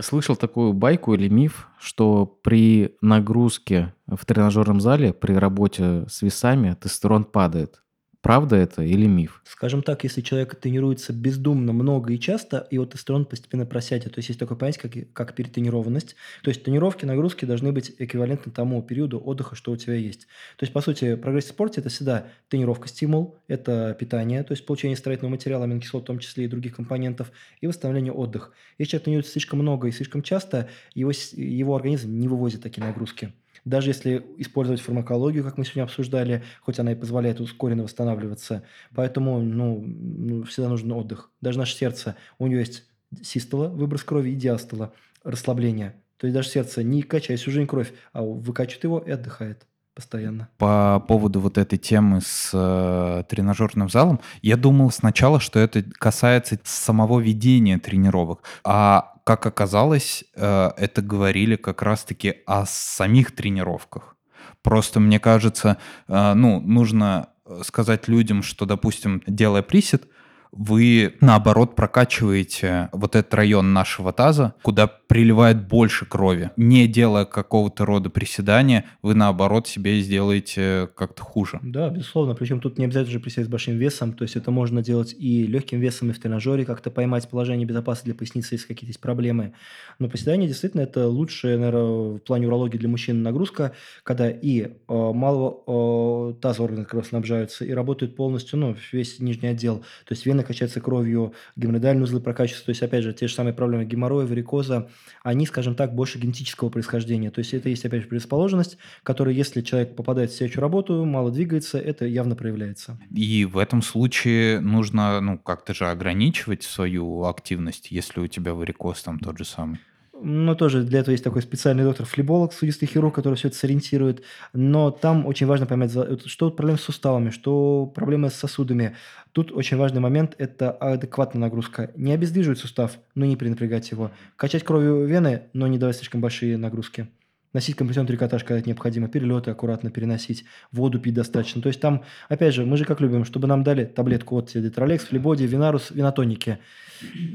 [0.00, 6.76] слышал такую байку или миф, что при нагрузке в тренажерном зале, при работе с весами
[6.80, 7.82] тестостерон падает.
[8.28, 9.40] Правда это или миф?
[9.46, 14.12] Скажем так, если человек тренируется бездумно, много и часто, его тестостерон постепенно просядет.
[14.12, 16.14] То есть есть такое понятие, как, как перетренированность.
[16.42, 20.26] То есть тренировки, нагрузки должны быть эквивалентны тому периоду отдыха, что у тебя есть.
[20.58, 24.66] То есть, по сути, прогресс в спорте– это всегда тренировка, стимул, это питание, то есть
[24.66, 28.52] получение строительного материала, аминокислот в том числе и других компонентов, и восстановление отдых.
[28.76, 33.32] Если человек тренируется слишком много и слишком часто, его, его организм не вывозит такие нагрузки.
[33.68, 38.62] Даже если использовать фармакологию, как мы сегодня обсуждали, хоть она и позволяет ускоренно восстанавливаться.
[38.94, 41.30] Поэтому ну, ну, всегда нужен отдых.
[41.42, 42.84] Даже наше сердце, у него есть
[43.22, 45.96] систола, выброс крови, и диастола, расслабление.
[46.16, 50.48] То есть даже сердце не качает всю жизнь кровь, а выкачивает его и отдыхает постоянно.
[50.58, 56.58] По поводу вот этой темы с э, тренажерным залом, я думал сначала, что это касается
[56.64, 58.44] самого ведения тренировок.
[58.64, 64.16] А как оказалось, э, это говорили как раз-таки о самих тренировках.
[64.62, 65.76] Просто мне кажется,
[66.08, 67.28] э, ну, нужно
[67.62, 70.08] сказать людям, что, допустим, делая присед,
[70.52, 76.50] вы, наоборот, прокачиваете вот этот район нашего таза, куда приливает больше крови.
[76.56, 81.60] Не делая какого-то рода приседания, вы, наоборот, себе сделаете как-то хуже.
[81.62, 82.34] Да, безусловно.
[82.34, 84.12] Причем тут не обязательно же приседать с большим весом.
[84.12, 88.06] То есть это можно делать и легким весом, и в тренажере, как-то поймать положение безопасности
[88.06, 89.54] для поясницы, если какие-то есть проблемы.
[89.98, 93.72] Но приседание действительно это лучшая, наверное, в плане урологии для мужчин нагрузка,
[94.02, 99.18] когда и э, малого э, таза органы как раз снабжаются, и работает полностью, ну, весь
[99.20, 99.78] нижний отдел.
[99.78, 102.66] То есть вены вены качаются кровью, геморроидальные узлы прокачиваются.
[102.66, 104.88] То есть, опять же, те же самые проблемы геморроя, варикоза,
[105.22, 107.30] они, скажем так, больше генетического происхождения.
[107.30, 111.30] То есть, это есть, опять же, предрасположенность, которая, если человек попадает в сидячую работу, мало
[111.30, 112.98] двигается, это явно проявляется.
[113.14, 119.02] И в этом случае нужно, ну, как-то же ограничивать свою активность, если у тебя варикоз
[119.02, 119.78] там тот же самый.
[120.20, 124.22] Но тоже для этого есть такой специальный доктор-флеболог, судистый хирург, который все это сориентирует.
[124.52, 125.92] Но там очень важно поймать,
[126.26, 128.96] что проблемы с суставами, что проблемы с сосудами.
[129.32, 131.90] Тут очень важный момент– это адекватная нагрузка.
[131.94, 134.10] Не обездвиживать сустав, но не перенапрягать его.
[134.36, 137.08] Качать кровью вены, но не давать слишком большие нагрузки
[137.52, 141.62] носить компрессионный трикотаж, когда это необходимо, перелеты аккуратно переносить, воду пить достаточно.
[141.62, 145.04] То есть там, опять же, мы же как любим, чтобы нам дали таблетку от Детролекс,
[145.04, 146.58] Флебоди, Винарус, Винотоники.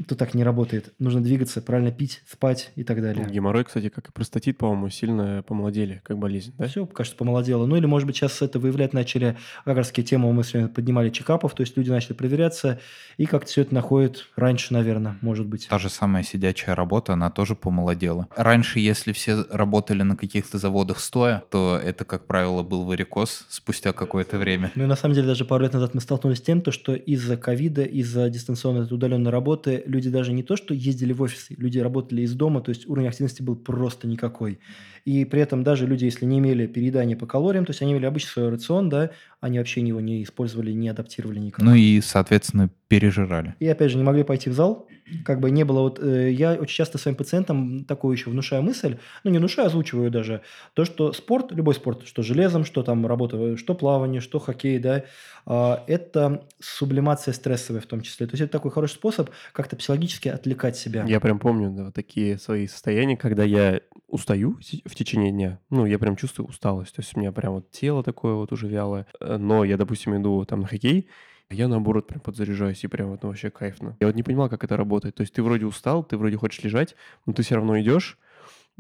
[0.10, 0.94] То так не работает.
[1.00, 3.26] Нужно двигаться, правильно пить, спать и так далее.
[3.30, 6.68] Геморрой, кстати, как и простатит, по-моему, сильно помолодели, как болезнь, да?
[6.68, 7.66] Все, кажется, помолодело.
[7.66, 11.56] Ну или, может быть, сейчас это выявлять начали, как раз тему мы сегодня поднимали чекапов,
[11.56, 12.80] то есть люди начали проверяться,
[13.18, 15.68] и как-то все это находит раньше, наверное, может быть.
[15.70, 18.28] Та же самая сидячая работа, она тоже помолодела.
[18.36, 23.94] Раньше, если все работали на каких-то заводах стоя, то это, как правило, был варикоз спустя
[23.94, 24.72] какое-то время.
[24.76, 26.94] Ну и на самом деле даже пару лет назад мы столкнулись с тем, то, что
[26.94, 31.80] из-за ковида, из-за дистанционной удаленной работы люди даже не то, что ездили в офисы, люди
[31.80, 34.60] работали из дома, то есть уровень активности был просто никакой.
[35.06, 38.06] И при этом даже люди, если не имели переедания по калориям, то есть они имели
[38.06, 39.12] обычный свой рацион, да,
[39.42, 41.64] они вообще его не использовали, не адаптировали никак.
[41.66, 43.56] Ну и, соответственно, пережирали.
[43.60, 44.88] И опять же, не могли пойти в зал,
[45.26, 46.00] как бы не было вот...
[46.00, 50.42] Э, я очень часто своим пациентам такую еще внушаю мысль, ну не внушаю, озвучиваю даже,
[50.74, 55.04] то, что спорт, любой спорт, что железом, что там работа, что плавание, что хоккей, да,
[55.46, 58.28] э, это сублимация стрессовая в том числе.
[58.28, 61.06] То есть это такой хороший способ как-то психологически отвлекать себя.
[61.08, 63.82] Я прям помню да, вот такие свои состояния, когда я
[64.14, 65.60] устаю в течение дня.
[65.72, 66.96] Ну, я прям чувствую усталость.
[66.96, 69.08] То есть у меня прям вот тело такое вот уже вялое.
[69.20, 71.10] Э, но я, допустим, иду там на хоккей,
[71.54, 73.96] я, наоборот, прям подзаряжаюсь, и прям вот вообще кайфно.
[74.00, 75.16] Я вот не понимал, как это работает.
[75.16, 78.18] То есть ты вроде устал, ты вроде хочешь лежать, но ты все равно идешь,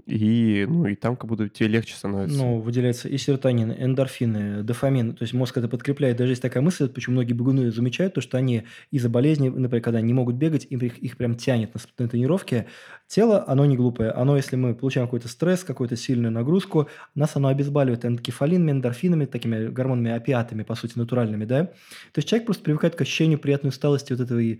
[0.06, 2.38] и, ну, и там как будто тебе легче становится.
[2.38, 5.16] Ну, выделяется и серотонин, эндорфины, дофамин.
[5.16, 6.18] То есть мозг это подкрепляет.
[6.18, 10.02] Даже есть такая мысль, почему многие бегуны замечают, то, что они из-за болезни, например, когда
[10.02, 12.68] не могут бегать, им их, их прям тянет на, на тренировке.
[13.08, 14.12] Тело, оно не глупое.
[14.12, 19.68] Оно, если мы получаем какой-то стресс, какую-то сильную нагрузку, нас оно обезболивает эндокефалинами, эндорфинами, такими
[19.68, 21.66] гормонами, опиатами, по сути, натуральными, да?
[21.66, 24.60] То есть человек просто привыкает к ощущению приятной усталости вот этого и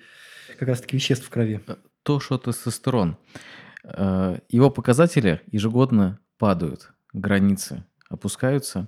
[0.58, 1.60] как раз-таки веществ в крови.
[2.04, 3.18] То, что тестостерон.
[3.34, 3.40] Э,
[3.84, 8.88] его показатели ежегодно падают, границы опускаются.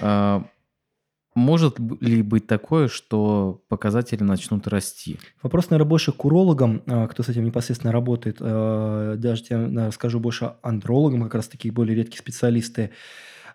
[0.00, 0.40] Э,
[1.34, 5.18] может ли быть такое, что показатели начнут расти?
[5.42, 8.38] Вопрос, наверное, больше к урологам, э, кто с этим непосредственно работает.
[8.38, 12.90] Даже я скажу больше андрологам, как раз такие более редкие специалисты.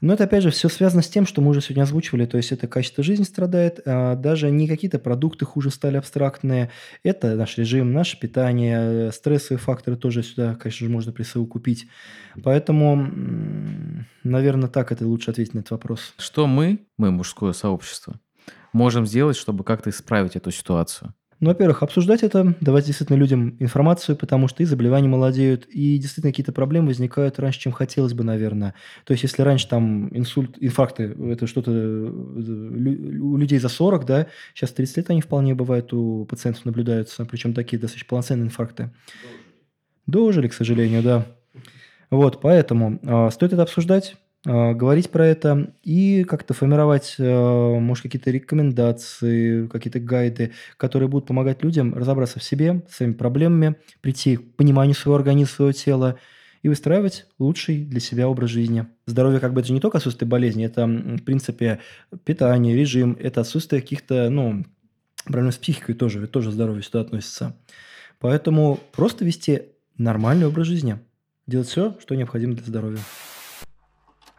[0.04, 2.52] Но это, опять же, все связано с тем, что мы уже сегодня озвучивали, то есть
[2.52, 6.72] это качество жизни страдает, а даже не какие-то продукты хуже стали абстрактные,
[7.04, 11.88] это наш режим, наше питание, стрессовые факторы тоже сюда, конечно же, можно присовокупить.
[12.44, 13.08] Поэтому,
[14.26, 16.14] наверное, так это лучше ответить на этот вопрос.
[16.18, 18.20] Что мы, мы мужское сообщество,
[18.74, 21.14] можем сделать, чтобы как-то исправить эту ситуацию?
[21.40, 26.32] Ну, во-первых, обсуждать это, давать действительно людям информацию, потому что и заболевания молодеют, и действительно
[26.32, 28.74] какие-то проблемы возникают раньше, чем хотелось бы, наверное.
[29.06, 34.72] То есть, если раньше там инсульт, инфаркты, это что-то у людей за 40, да, сейчас
[34.72, 38.92] 30 лет они вполне бывают у пациентов наблюдаются, причем такие достаточно полноценные инфаркты.
[40.06, 41.26] Дожили, к сожалению, да.
[42.10, 44.16] Вот, поэтому э, стоит это обсуждать,
[44.46, 51.64] говорить про это и как-то формировать, а, может, какие-то рекомендации, какие-то гайды, которые будут помогать
[51.64, 56.20] людям разобраться в себе, с своими проблемами, прийти к пониманию своего организма, своего тела
[56.62, 58.86] и выстраивать лучший для себя образ жизни.
[59.06, 61.80] Здоровье как бы это же не только отсутствие болезни, это, в принципе,
[62.26, 64.66] питание, режим, это отсутствие каких-то, ну,
[65.26, 67.56] проблем с психикой тоже, ведь тоже здоровье сюда относится.
[68.20, 69.64] Поэтому просто вести
[69.98, 71.00] нормальный образ жизни,
[71.48, 73.00] делать все, что необходимо для здоровья.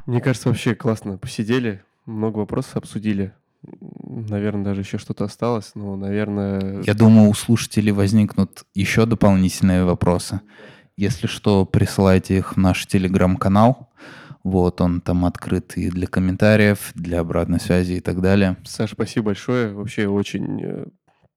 [0.06, 3.32] Мне кажется, вообще классно посидели, много вопросов обсудили.
[4.06, 6.82] Наверное, даже еще что-то осталось, но, наверное...
[6.82, 10.40] Я думаю, у слушателей возникнут еще дополнительные вопросы.
[10.96, 13.88] Если что, присылайте их в наш телеграм-канал.
[14.44, 18.58] Вот, он там открыт и для комментариев, для обратной связи и так далее.
[18.64, 19.72] Саша, спасибо большое.
[19.72, 20.86] Вообще очень э,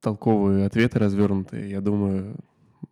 [0.02, 1.70] толковые ответы развернутые.
[1.70, 2.36] Я думаю,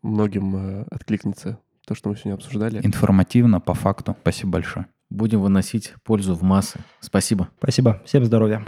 [0.02, 2.80] многим э, откликнется то, что мы сегодня обсуждали.
[2.82, 4.16] Информативно, по факту.
[4.22, 4.86] Спасибо большое.
[5.10, 6.80] Будем выносить пользу в массы.
[7.00, 7.50] Спасибо.
[7.60, 8.02] Спасибо.
[8.06, 8.66] Всем здоровья.